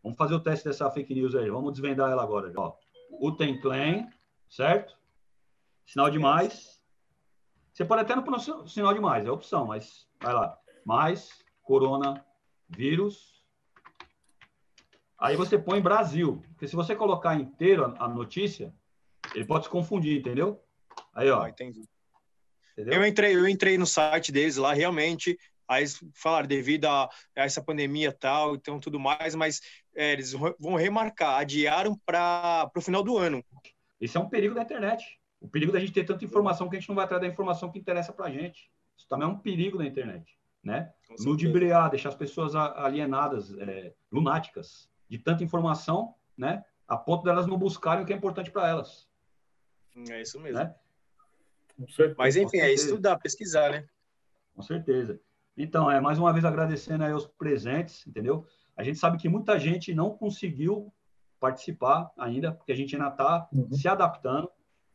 Vamos 0.00 0.16
fazer 0.16 0.34
o 0.34 0.40
teste 0.40 0.64
dessa 0.64 0.88
fake 0.92 1.12
news 1.12 1.34
aí. 1.34 1.50
Vamos 1.50 1.72
desvendar 1.72 2.08
ela 2.08 2.22
agora. 2.22 2.52
Ó, 2.56 2.76
o 3.10 3.32
Tenclan, 3.32 4.08
certo? 4.48 4.96
Sinal 5.84 6.08
de 6.08 6.20
mais. 6.20 6.80
Você 7.72 7.84
pode 7.84 8.02
até 8.02 8.14
não 8.14 8.22
pôr 8.22 8.38
sinal 8.68 8.94
de 8.94 9.00
mais, 9.00 9.26
é 9.26 9.30
opção, 9.30 9.66
mas 9.66 10.06
vai 10.22 10.32
lá. 10.32 10.56
Mais, 10.86 11.44
coronavírus. 11.62 13.44
Aí 15.18 15.34
você 15.34 15.58
põe 15.58 15.80
Brasil. 15.80 16.40
Porque 16.50 16.68
se 16.68 16.76
você 16.76 16.94
colocar 16.94 17.34
inteiro 17.34 17.92
a 17.98 18.06
notícia, 18.06 18.72
ele 19.34 19.44
pode 19.44 19.64
se 19.64 19.70
confundir, 19.70 20.20
entendeu? 20.20 20.62
Aí, 21.12 21.28
ó. 21.28 21.42
Ah, 21.42 21.50
entendi. 21.50 21.82
Entendeu? 22.76 23.00
Eu 23.00 23.06
entrei, 23.06 23.34
eu 23.34 23.48
entrei 23.48 23.78
no 23.78 23.86
site 23.86 24.32
deles 24.32 24.56
lá, 24.56 24.74
realmente. 24.74 25.38
Aí 25.66 25.84
falaram 26.14 26.46
devido 26.46 26.86
a, 26.86 27.08
essa 27.34 27.62
pandemia 27.62 28.12
tal, 28.12 28.54
então 28.54 28.78
tudo 28.78 29.00
mais, 29.00 29.34
mas 29.34 29.60
é, 29.94 30.12
eles 30.12 30.32
vão 30.32 30.74
remarcar, 30.74 31.40
adiaram 31.40 31.98
para 32.04 32.70
o 32.76 32.80
final 32.80 33.02
do 33.02 33.16
ano. 33.16 33.42
Isso 34.00 34.18
é 34.18 34.20
um 34.20 34.28
perigo 34.28 34.54
da 34.54 34.62
internet. 34.62 35.18
O 35.40 35.48
perigo 35.48 35.72
da 35.72 35.80
gente 35.80 35.92
ter 35.92 36.04
tanta 36.04 36.24
informação 36.24 36.68
que 36.68 36.76
a 36.76 36.78
gente 36.78 36.88
não 36.88 36.96
vai 36.96 37.04
atrás 37.04 37.22
da 37.22 37.28
informação 37.28 37.70
que 37.70 37.78
interessa 37.78 38.12
para 38.12 38.26
a 38.26 38.30
gente. 38.30 38.70
Isso 38.96 39.08
também 39.08 39.26
é 39.26 39.30
um 39.30 39.38
perigo 39.38 39.78
da 39.78 39.86
internet, 39.86 40.38
né? 40.62 40.92
Ludibriar, 41.20 41.90
deixar 41.90 42.10
as 42.10 42.14
pessoas 42.14 42.54
alienadas, 42.54 43.56
é, 43.58 43.94
lunáticas, 44.10 44.90
de 45.08 45.18
tanta 45.18 45.44
informação, 45.44 46.14
né? 46.36 46.64
A 46.86 46.96
ponto 46.96 47.24
delas 47.24 47.46
não 47.46 47.56
buscarem 47.56 48.02
o 48.02 48.06
que 48.06 48.12
é 48.12 48.16
importante 48.16 48.50
para 48.50 48.68
elas. 48.68 49.08
É 50.10 50.20
isso 50.20 50.40
mesmo. 50.40 50.58
Né? 50.58 50.74
Mas, 52.16 52.36
enfim, 52.36 52.58
é 52.58 52.72
estudar, 52.72 53.18
pesquisar, 53.18 53.70
né? 53.70 53.84
Com 54.54 54.62
certeza. 54.62 55.20
Então, 55.56 55.90
é 55.90 56.00
mais 56.00 56.18
uma 56.18 56.32
vez 56.32 56.44
agradecendo 56.44 57.04
aí 57.04 57.12
aos 57.12 57.26
presentes, 57.26 58.06
entendeu? 58.06 58.46
A 58.76 58.82
gente 58.82 58.98
sabe 58.98 59.18
que 59.18 59.28
muita 59.28 59.58
gente 59.58 59.94
não 59.94 60.10
conseguiu 60.10 60.92
participar 61.38 62.10
ainda, 62.16 62.52
porque 62.52 62.72
a 62.72 62.76
gente 62.76 62.94
ainda 62.96 63.08
está 63.08 63.48
uhum. 63.52 63.72
se 63.72 63.86
adaptando 63.86 64.50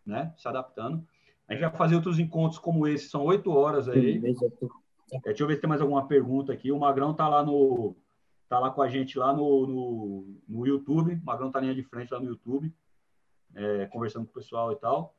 né? 0.09 0.33
Se 0.35 0.47
adaptando. 0.47 1.05
A 1.47 1.53
gente 1.53 1.61
vai 1.61 1.71
fazer 1.71 1.95
outros 1.95 2.19
encontros 2.19 2.59
como 2.59 2.87
esse, 2.87 3.09
são 3.09 3.23
oito 3.23 3.51
horas 3.51 3.87
aí. 3.87 4.17
É, 5.11 5.19
deixa 5.21 5.43
eu 5.43 5.47
ver 5.47 5.55
se 5.55 5.61
tem 5.61 5.69
mais 5.69 5.81
alguma 5.81 6.07
pergunta 6.07 6.51
aqui. 6.51 6.71
O 6.71 6.79
Magrão 6.79 7.13
tá 7.13 7.27
lá 7.27 7.43
no 7.43 7.95
tá 8.47 8.57
lá 8.57 8.71
com 8.71 8.81
a 8.81 8.89
gente 8.89 9.17
lá 9.17 9.31
no, 9.31 9.67
no, 9.67 10.35
no 10.47 10.67
YouTube. 10.67 11.13
O 11.13 11.25
Magrão 11.25 11.51
tá 11.51 11.59
linha 11.59 11.75
de 11.75 11.83
frente 11.83 12.11
lá 12.11 12.19
no 12.19 12.25
YouTube, 12.25 12.73
é, 13.55 13.85
conversando 13.87 14.25
com 14.25 14.31
o 14.31 14.33
pessoal 14.33 14.71
e 14.71 14.75
tal. 14.75 15.15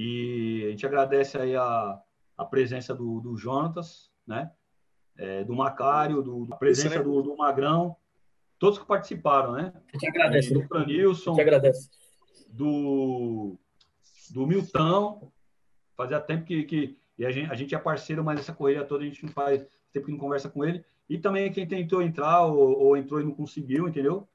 E 0.00 0.62
a 0.64 0.70
gente 0.70 0.86
agradece 0.86 1.36
aí 1.36 1.56
a, 1.56 2.00
a 2.36 2.44
presença 2.44 2.94
do, 2.94 3.18
do 3.20 3.36
Jonatas, 3.36 4.12
né? 4.24 4.48
É, 5.16 5.42
do 5.42 5.52
Macário, 5.56 6.22
do, 6.22 6.46
a 6.52 6.56
presença 6.56 7.02
do, 7.02 7.20
do, 7.20 7.36
Magrão, 7.36 7.96
todos 8.60 8.78
que 8.78 8.86
participaram, 8.86 9.50
né? 9.50 9.72
A 9.74 9.92
gente 9.92 10.08
agradece. 10.08 10.54
Do 10.54 10.62
Franilson. 10.68 11.30
A 11.30 11.34
gente 11.34 11.42
agradece 11.42 11.90
do, 12.48 13.58
do 14.30 14.46
Milton. 14.46 15.32
Fazia 15.96 16.20
tempo 16.20 16.44
que, 16.44 16.62
que 16.62 16.98
e 17.18 17.26
a, 17.26 17.32
gente, 17.32 17.50
a 17.50 17.54
gente 17.56 17.74
é 17.74 17.78
parceiro, 17.78 18.22
mas 18.22 18.38
essa 18.38 18.52
correria 18.52 18.84
toda 18.84 19.02
a 19.02 19.06
gente 19.06 19.24
não 19.24 19.32
faz, 19.32 19.66
tempo 19.92 20.06
que 20.06 20.12
não 20.12 20.18
conversa 20.18 20.48
com 20.48 20.64
ele. 20.64 20.84
E 21.08 21.18
também 21.18 21.50
quem 21.50 21.66
tentou 21.66 22.02
entrar 22.02 22.44
ou, 22.44 22.78
ou 22.78 22.96
entrou 22.96 23.20
e 23.20 23.24
não 23.24 23.32
conseguiu, 23.32 23.88
entendeu? 23.88 24.28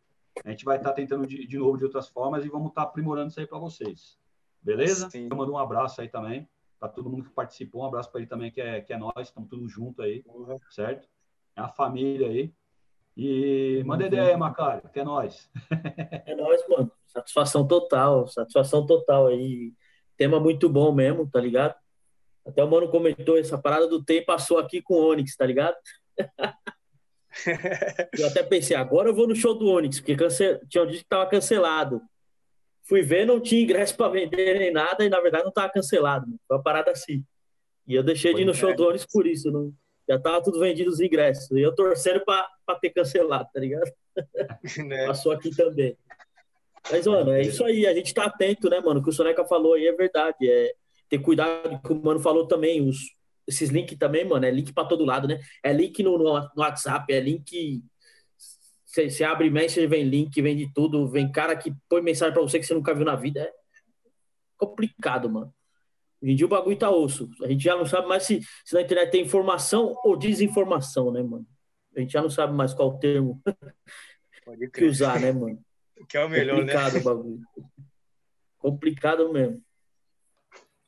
A 0.43 0.49
gente 0.49 0.65
vai 0.65 0.75
estar 0.75 0.89
tá 0.89 0.95
tentando 0.95 1.25
de, 1.25 1.47
de, 1.47 1.57
novo 1.57 1.77
de 1.77 1.85
outras 1.85 2.09
formas 2.09 2.43
e 2.43 2.49
vamos 2.49 2.67
estar 2.67 2.81
tá 2.81 2.87
aprimorando 2.89 3.29
isso 3.29 3.39
aí 3.39 3.47
para 3.47 3.59
vocês. 3.59 4.21
Beleza? 4.63 5.09
Sim. 5.09 5.27
Eu 5.29 5.35
mando 5.35 5.51
um 5.51 5.57
abraço 5.57 6.01
aí 6.01 6.07
também 6.07 6.47
para 6.79 6.89
todo 6.89 7.09
mundo 7.09 7.23
que 7.23 7.29
participou. 7.29 7.83
Um 7.83 7.85
abraço 7.85 8.11
para 8.11 8.21
ele 8.21 8.29
também, 8.29 8.51
que 8.51 8.59
é, 8.59 8.81
que 8.81 8.91
é 8.91 8.97
nós, 8.97 9.27
estamos 9.27 9.49
todos 9.49 9.71
juntos 9.71 10.03
aí, 10.03 10.23
uhum. 10.25 10.57
certo? 10.69 11.07
É 11.55 11.61
a 11.61 11.69
família 11.69 12.27
aí. 12.27 12.51
E 13.15 13.83
manda 13.85 14.05
ideia, 14.05 14.37
Macário, 14.37 14.89
que 14.89 14.99
é 14.99 15.03
nós. 15.03 15.49
É 16.25 16.35
nós, 16.35 16.67
mano. 16.67 16.91
Satisfação 17.05 17.67
total, 17.67 18.27
satisfação 18.27 18.85
total 18.85 19.27
aí. 19.27 19.71
Tema 20.17 20.39
muito 20.39 20.67
bom 20.67 20.91
mesmo, 20.91 21.29
tá 21.29 21.39
ligado? 21.39 21.75
Até 22.45 22.63
o 22.63 22.69
mano 22.69 22.89
comentou 22.89 23.37
essa 23.37 23.57
parada 23.57 23.87
do 23.87 24.03
tempo 24.03 24.25
passou 24.25 24.57
aqui 24.57 24.81
com 24.81 24.95
o 24.95 25.11
Onyx, 25.11 25.35
tá 25.37 25.45
ligado? 25.45 25.75
eu 28.19 28.27
até 28.27 28.43
pensei, 28.43 28.75
agora 28.75 29.09
eu 29.09 29.15
vou 29.15 29.27
no 29.27 29.35
show 29.35 29.57
do 29.57 29.69
Onyx, 29.69 29.99
porque 29.99 30.15
cance... 30.15 30.59
tinha 30.67 30.83
um 30.83 30.87
dia 30.87 30.99
que 30.99 31.05
tava 31.05 31.29
cancelado. 31.29 32.01
Fui 32.87 33.01
ver, 33.01 33.25
não 33.25 33.39
tinha 33.39 33.61
ingresso 33.61 33.95
para 33.95 34.11
vender 34.11 34.59
nem 34.59 34.71
nada, 34.71 35.05
e 35.05 35.09
na 35.09 35.19
verdade 35.19 35.45
não 35.45 35.51
tava 35.51 35.71
cancelado. 35.71 36.25
Mano. 36.25 36.39
Foi 36.47 36.57
uma 36.57 36.63
parada 36.63 36.91
assim. 36.91 37.23
E 37.87 37.95
eu 37.95 38.03
deixei 38.03 38.33
de 38.33 38.41
ir 38.41 38.45
no 38.45 38.53
show 38.53 38.75
do 38.75 38.87
Onyx 38.87 39.05
por 39.11 39.25
isso. 39.25 39.51
Não... 39.51 39.73
Já 40.07 40.19
tava 40.19 40.43
tudo 40.43 40.59
vendido 40.59 40.89
os 40.89 40.99
ingressos. 40.99 41.51
E 41.51 41.61
eu 41.61 41.73
torcendo 41.73 42.23
para 42.25 42.79
ter 42.81 42.89
cancelado, 42.89 43.47
tá 43.53 43.59
ligado? 43.59 43.91
Né? 44.87 45.07
Passou 45.07 45.31
aqui 45.31 45.49
também. 45.55 45.97
Mas, 46.91 47.07
mano, 47.07 47.31
é 47.31 47.41
isso 47.41 47.63
aí. 47.65 47.87
A 47.87 47.93
gente 47.93 48.13
tá 48.13 48.25
atento, 48.25 48.69
né, 48.69 48.79
mano? 48.79 48.99
O 48.99 49.03
que 49.03 49.09
o 49.09 49.13
Soneca 49.13 49.43
falou 49.43 49.73
aí 49.73 49.87
é 49.87 49.93
verdade. 49.93 50.49
É 50.49 50.73
ter 51.09 51.19
cuidado, 51.19 51.79
que 51.81 51.93
o 51.93 51.95
mano 51.95 52.19
falou 52.19 52.47
também, 52.47 52.87
os, 52.87 52.97
esses 53.47 53.69
links 53.69 53.97
também, 53.97 54.25
mano, 54.25 54.45
é 54.45 54.51
link 54.51 54.73
para 54.73 54.87
todo 54.87 55.05
lado, 55.05 55.27
né? 55.27 55.39
É 55.61 55.71
link 55.71 56.01
no, 56.01 56.17
no, 56.17 56.33
no 56.39 56.49
WhatsApp, 56.57 57.11
é 57.13 57.19
link. 57.19 57.83
Você 58.93 59.23
abre 59.23 59.49
message, 59.49 59.87
vem 59.87 60.03
link, 60.03 60.39
vem 60.39 60.55
de 60.55 60.71
tudo, 60.71 61.07
vem 61.07 61.31
cara 61.31 61.55
que 61.55 61.73
põe 61.89 62.01
mensagem 62.01 62.31
para 62.31 62.43
você 62.43 62.59
que 62.59 62.65
você 62.65 62.75
nunca 62.75 62.93
viu 62.93 63.03
na 63.03 63.15
vida. 63.15 63.41
É 63.41 63.51
complicado, 64.55 65.27
mano. 65.27 65.51
Hoje 66.21 66.31
em 66.31 66.35
dia 66.35 66.45
o 66.45 66.49
bagulho 66.49 66.77
tá 66.77 66.91
osso. 66.91 67.27
A 67.41 67.47
gente 67.47 67.63
já 67.63 67.75
não 67.75 67.85
sabe 67.85 68.07
mais 68.07 68.23
se, 68.23 68.39
se 68.63 68.75
na 68.75 68.81
internet 68.81 69.09
tem 69.09 69.23
informação 69.23 69.95
ou 70.03 70.15
desinformação, 70.15 71.11
né, 71.11 71.23
mano? 71.23 71.45
A 71.95 71.99
gente 71.99 72.13
já 72.13 72.21
não 72.21 72.29
sabe 72.29 72.53
mais 72.53 72.73
qual 72.73 72.97
termo 72.99 73.41
que 74.73 74.85
usar, 74.85 75.19
né, 75.19 75.31
mano? 75.31 75.59
Que 76.09 76.17
é 76.17 76.25
o 76.25 76.29
melhor, 76.29 76.57
Complicado 76.57 76.93
né? 76.95 76.99
o 76.99 77.03
bagulho. 77.03 77.41
Complicado 78.57 79.31
mesmo. 79.31 79.63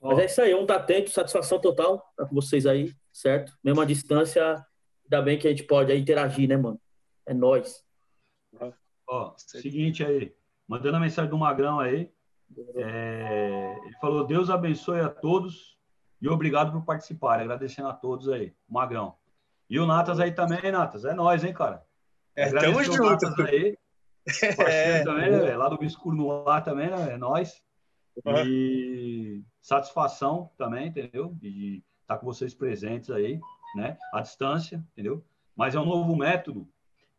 Mas 0.01 0.19
é 0.19 0.25
isso 0.25 0.41
aí, 0.41 0.53
um 0.53 0.65
tá 0.65 0.75
atento, 0.75 1.09
satisfação 1.09 1.57
total 1.59 2.03
tá 2.17 2.25
com 2.25 2.35
vocês 2.35 2.65
aí, 2.65 2.93
certo? 3.13 3.53
Mesmo 3.63 3.79
a 3.79 3.85
distância, 3.85 4.61
ainda 5.05 5.21
bem 5.21 5.39
que 5.39 5.47
a 5.47 5.51
gente 5.51 5.63
pode 5.63 5.95
interagir, 5.95 6.49
né, 6.49 6.57
mano? 6.57 6.81
É 7.25 7.33
nós. 7.33 7.84
Ó, 9.07 9.33
seguinte 9.37 10.03
aí, 10.03 10.35
mandando 10.67 10.97
a 10.97 10.99
mensagem 10.99 11.29
do 11.29 11.37
Magrão 11.37 11.79
aí. 11.79 12.11
É, 12.75 13.79
ele 13.83 13.95
falou: 13.99 14.25
Deus 14.25 14.49
abençoe 14.49 14.99
a 14.99 15.09
todos 15.09 15.77
e 16.21 16.27
obrigado 16.27 16.71
por 16.71 16.83
participar. 16.83 17.39
Agradecendo 17.39 17.87
a 17.87 17.93
todos 17.93 18.29
aí, 18.29 18.53
Magrão. 18.67 19.15
E 19.69 19.79
o 19.79 19.85
Natas 19.85 20.19
aí 20.19 20.31
também, 20.31 20.71
Natas. 20.71 21.05
É 21.05 21.13
nós, 21.13 21.43
hein, 21.43 21.53
cara? 21.53 21.83
É, 22.35 22.51
tamo 22.51 22.83
junto. 22.83 23.25
Aí, 23.43 23.77
é. 24.59 25.03
também, 25.03 25.31
né, 25.31 25.55
lá 25.55 25.69
do 25.69 25.77
Biscuro 25.77 26.15
no 26.15 26.49
ar 26.49 26.63
também, 26.63 26.89
né? 26.89 27.13
É 27.13 27.17
nós. 27.17 27.63
E 28.45 29.43
satisfação 29.61 30.49
também, 30.57 30.87
entendeu? 30.87 31.33
De 31.33 31.83
estar 32.01 32.17
com 32.17 32.25
vocês 32.25 32.53
presentes 32.53 33.09
aí, 33.09 33.39
né? 33.75 33.97
À 34.13 34.21
distância, 34.21 34.83
entendeu? 34.93 35.23
Mas 35.55 35.75
é 35.75 35.79
um 35.79 35.85
novo 35.85 36.15
método 36.15 36.67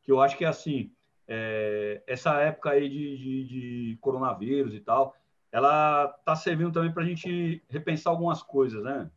que 0.03 0.12
eu 0.12 0.20
acho 0.20 0.37
que 0.37 0.44
é 0.44 0.49
assim, 0.49 0.92
é, 1.29 2.03
essa 2.07 2.41
época 2.41 2.71
aí 2.71 2.89
de, 2.89 3.17
de, 3.17 3.45
de, 3.45 3.99
coronavírus 4.01 4.75
e 4.75 4.81
tal, 4.81 5.15
ela 5.51 6.09
tá 6.25 6.37
servindo 6.37 6.73
também 6.73 6.93
para 6.93 7.03
a 7.03 7.07
gente 7.07 7.62
repensar 7.69 8.11
algumas 8.11 8.43
coisas, 8.43 8.83
né? 8.83 9.11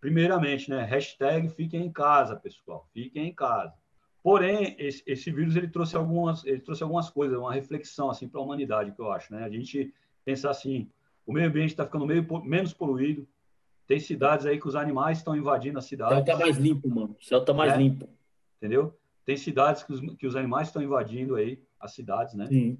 Primeiramente, 0.00 0.68
né? 0.68 0.82
Hashtag 0.82 1.48
fiquem 1.48 1.84
em 1.84 1.92
casa, 1.92 2.36
pessoal, 2.36 2.88
fiquem 2.92 3.28
em 3.28 3.34
casa. 3.34 3.72
Porém, 4.22 4.74
esse, 4.78 5.02
esse 5.06 5.30
vírus 5.30 5.54
ele 5.54 5.68
trouxe 5.68 5.96
algumas, 5.96 6.44
ele 6.44 6.60
trouxe 6.60 6.82
algumas 6.82 7.10
coisas, 7.10 7.38
uma 7.38 7.52
reflexão 7.52 8.10
assim 8.10 8.26
para 8.26 8.40
a 8.40 8.42
humanidade 8.42 8.92
que 8.92 9.00
eu 9.00 9.12
acho, 9.12 9.32
né? 9.32 9.44
A 9.44 9.50
gente 9.50 9.92
pensar 10.24 10.50
assim, 10.50 10.90
o 11.26 11.32
meio 11.32 11.48
ambiente 11.48 11.70
está 11.70 11.84
ficando 11.84 12.06
meio, 12.06 12.26
menos 12.42 12.72
poluído. 12.72 13.26
Tem 13.86 14.00
cidades 14.00 14.46
aí 14.46 14.58
que 14.58 14.66
os 14.66 14.76
animais 14.76 15.18
estão 15.18 15.36
invadindo 15.36 15.78
a 15.78 15.82
cidade. 15.82 16.14
O 16.14 16.24
céu 16.24 16.34
está 16.34 16.38
mais 16.38 16.56
limpo, 16.56 16.88
mano. 16.88 17.16
O 17.20 17.24
céu 17.24 17.40
está 17.40 17.52
mais 17.52 17.74
é, 17.74 17.76
limpo. 17.76 18.08
Entendeu? 18.56 18.98
Tem 19.24 19.36
cidades 19.36 19.82
que 19.82 19.92
os, 19.92 20.00
que 20.16 20.26
os 20.26 20.36
animais 20.36 20.68
estão 20.68 20.82
invadindo 20.82 21.34
aí 21.36 21.62
as 21.80 21.92
cidades, 21.92 22.34
né? 22.34 22.46
Sim. 22.46 22.78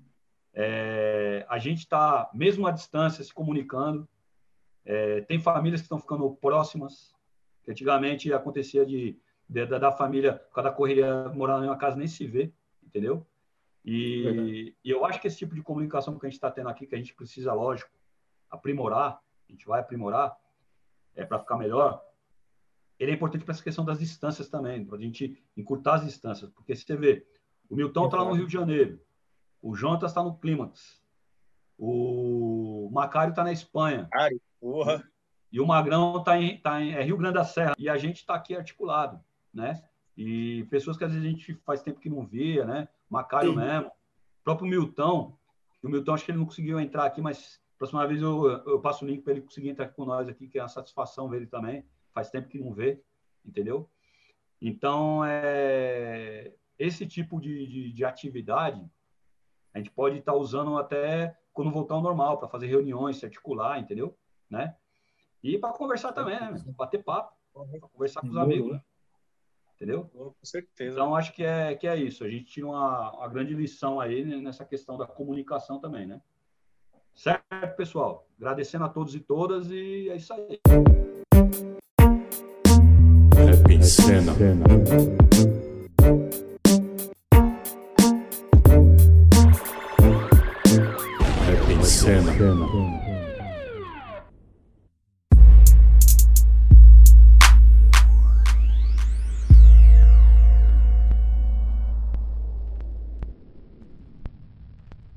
É, 0.53 1.45
a 1.49 1.59
gente 1.59 1.79
está, 1.79 2.31
mesmo 2.33 2.67
à 2.67 2.71
distância, 2.71 3.25
se 3.25 3.33
comunicando. 3.33 4.09
É, 4.85 5.23
tem 5.23 5.41
famílias 5.41 5.81
que 5.81 5.87
estão 5.87 5.99
ficando 5.99 6.31
próximas. 6.37 7.13
Que 7.63 7.71
antigamente 7.71 8.33
acontecia 8.33 8.85
de, 8.85 9.19
de 9.49 9.67
da, 9.67 9.79
da, 9.79 9.93
família, 9.93 10.41
cada 10.55 10.71
correria 10.71 11.29
morar 11.31 11.63
em 11.65 11.67
uma 11.67 11.79
casa 11.79 11.97
nem 11.97 12.07
se 12.07 12.27
vê, 12.27 12.53
entendeu? 12.83 13.27
E, 13.83 14.75
e, 14.85 14.91
eu 14.91 15.05
acho 15.05 15.21
que 15.21 15.27
esse 15.27 15.39
tipo 15.39 15.55
de 15.55 15.63
comunicação 15.63 16.19
que 16.19 16.27
a 16.27 16.29
gente 16.29 16.37
está 16.37 16.51
tendo 16.51 16.69
aqui, 16.69 16.87
que 16.87 16.95
a 16.95 16.99
gente 16.99 17.15
precisa, 17.15 17.53
lógico, 17.53 17.91
aprimorar, 18.51 19.19
a 19.49 19.53
gente 19.53 19.67
vai 19.67 19.81
aprimorar, 19.81 20.37
é 21.15 21.25
para 21.25 21.39
ficar 21.39 21.57
melhor, 21.57 22.03
ele 22.99 23.11
é 23.11 23.15
importante 23.15 23.45
para 23.45 23.53
essa 23.53 23.63
questão 23.63 23.85
das 23.85 23.99
distâncias 23.99 24.49
também, 24.49 24.85
para 24.85 24.97
a 24.97 25.01
gente 25.01 25.43
encurtar 25.57 25.95
as 25.95 26.05
distâncias, 26.05 26.51
porque 26.51 26.75
você 26.75 26.97
vê, 26.97 27.27
o 27.69 27.77
Milton 27.77 28.07
está 28.07 28.19
lá 28.19 28.25
no 28.25 28.35
Rio 28.35 28.47
de 28.47 28.53
Janeiro, 28.53 29.01
o 29.61 29.75
Jonas 29.75 30.11
está 30.11 30.23
no 30.23 30.37
Clímax, 30.37 31.03
o 31.79 32.89
Macário 32.93 33.31
está 33.31 33.43
na 33.43 33.53
Espanha, 33.53 34.09
e 35.51 35.61
o 35.61 35.67
Magrão 35.67 36.19
está 36.19 36.41
em, 36.41 36.59
tá 36.59 36.81
em 36.81 36.93
é 36.93 37.03
Rio 37.03 37.17
Grande 37.17 37.35
da 37.35 37.45
Serra, 37.45 37.75
e 37.79 37.89
a 37.89 37.97
gente 37.97 38.17
está 38.17 38.35
aqui 38.35 38.55
articulado, 38.55 39.21
né? 39.53 39.83
E 40.17 40.65
pessoas 40.71 40.97
que 40.97 41.05
às 41.05 41.13
vezes 41.13 41.27
a 41.27 41.31
gente 41.31 41.55
faz 41.65 41.83
tempo 41.83 41.99
que 41.99 42.09
não 42.09 42.25
via, 42.25 42.65
né? 42.65 42.89
Macário 43.11 43.51
Sim. 43.51 43.57
mesmo, 43.57 43.89
o 43.89 44.45
próprio 44.45 44.69
Milton, 44.69 45.37
o 45.83 45.89
Milton 45.89 46.15
acho 46.15 46.25
que 46.25 46.31
ele 46.31 46.39
não 46.39 46.47
conseguiu 46.47 46.79
entrar 46.79 47.05
aqui, 47.05 47.21
mas 47.21 47.61
Próxima 47.85 48.07
vez 48.07 48.23
eu, 48.23 48.49
eu 48.67 48.81
passo 48.81 49.05
o 49.05 49.09
link 49.09 49.23
para 49.23 49.33
ele 49.33 49.43
conseguir 49.43 49.69
entrar 49.69 49.89
com 49.89 50.05
nós 50.05 50.29
aqui, 50.29 50.49
que 50.49 50.59
é 50.59 50.63
uma 50.63 50.69
satisfação 50.69 51.29
ver 51.29 51.39
ele 51.39 51.47
também. 51.47 51.85
Faz 52.15 52.31
tempo 52.31 52.49
que 52.49 52.59
não 52.59 52.73
vê, 52.73 53.03
entendeu? 53.45 53.91
Então, 54.63 55.25
é, 55.25 56.55
esse 56.79 57.07
tipo 57.07 57.41
de, 57.41 57.67
de, 57.67 57.93
de 57.93 58.05
atividade 58.05 58.89
a 59.75 59.79
gente 59.79 59.91
pode 59.91 60.19
estar 60.19 60.33
tá 60.33 60.39
usando 60.39 60.79
até 60.79 61.37
quando 61.53 61.71
voltar 61.71 61.95
ao 61.95 62.03
normal, 62.03 62.39
para 62.39 62.49
fazer 62.49 62.67
reuniões, 62.67 63.17
se 63.17 63.25
articular, 63.25 63.79
entendeu? 63.79 64.17
Né? 64.49 64.75
E 65.43 65.59
para 65.59 65.73
conversar 65.73 66.13
também, 66.13 66.41
né? 66.41 66.55
bater 66.77 67.03
papo, 67.03 67.35
conversar 67.93 68.21
com 68.21 68.29
os 68.29 68.37
amigos, 68.37 68.73
né? 68.73 68.83
entendeu? 69.77 70.05
Com 70.07 70.35
certeza. 70.43 70.93
Então, 70.93 71.15
acho 71.15 71.33
que 71.33 71.45
é, 71.45 71.75
que 71.75 71.87
é 71.87 71.97
isso. 71.97 72.25
A 72.25 72.29
gente 72.29 72.47
tira 72.47 72.67
uma, 72.67 73.13
uma 73.13 73.29
grande 73.29 73.55
lição 73.55 74.01
aí 74.01 74.25
nessa 74.41 74.65
questão 74.65 74.97
da 74.97 75.07
comunicação 75.07 75.81
também, 75.81 76.07
né? 76.07 76.21
Certo, 77.15 77.77
pessoal? 77.77 78.27
Agradecendo 78.37 78.85
a 78.85 78.89
todos 78.89 79.15
e 79.15 79.21
todas 79.21 79.71
e 79.71 80.09
é 80.09 80.17
isso 80.17 80.33
aí. 80.33 80.61
Rap 83.85 83.91
em 83.91 83.91
cena. 83.91 84.33
Rap 91.45 91.71
em 91.71 91.83
cena. 91.85 92.33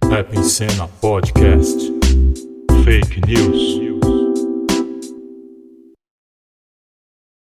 Rap 0.09 0.33
em 0.33 0.43
Cena 0.43 0.87
Podcast. 0.99 1.93
Fake 2.83 3.21
News. 3.25 3.86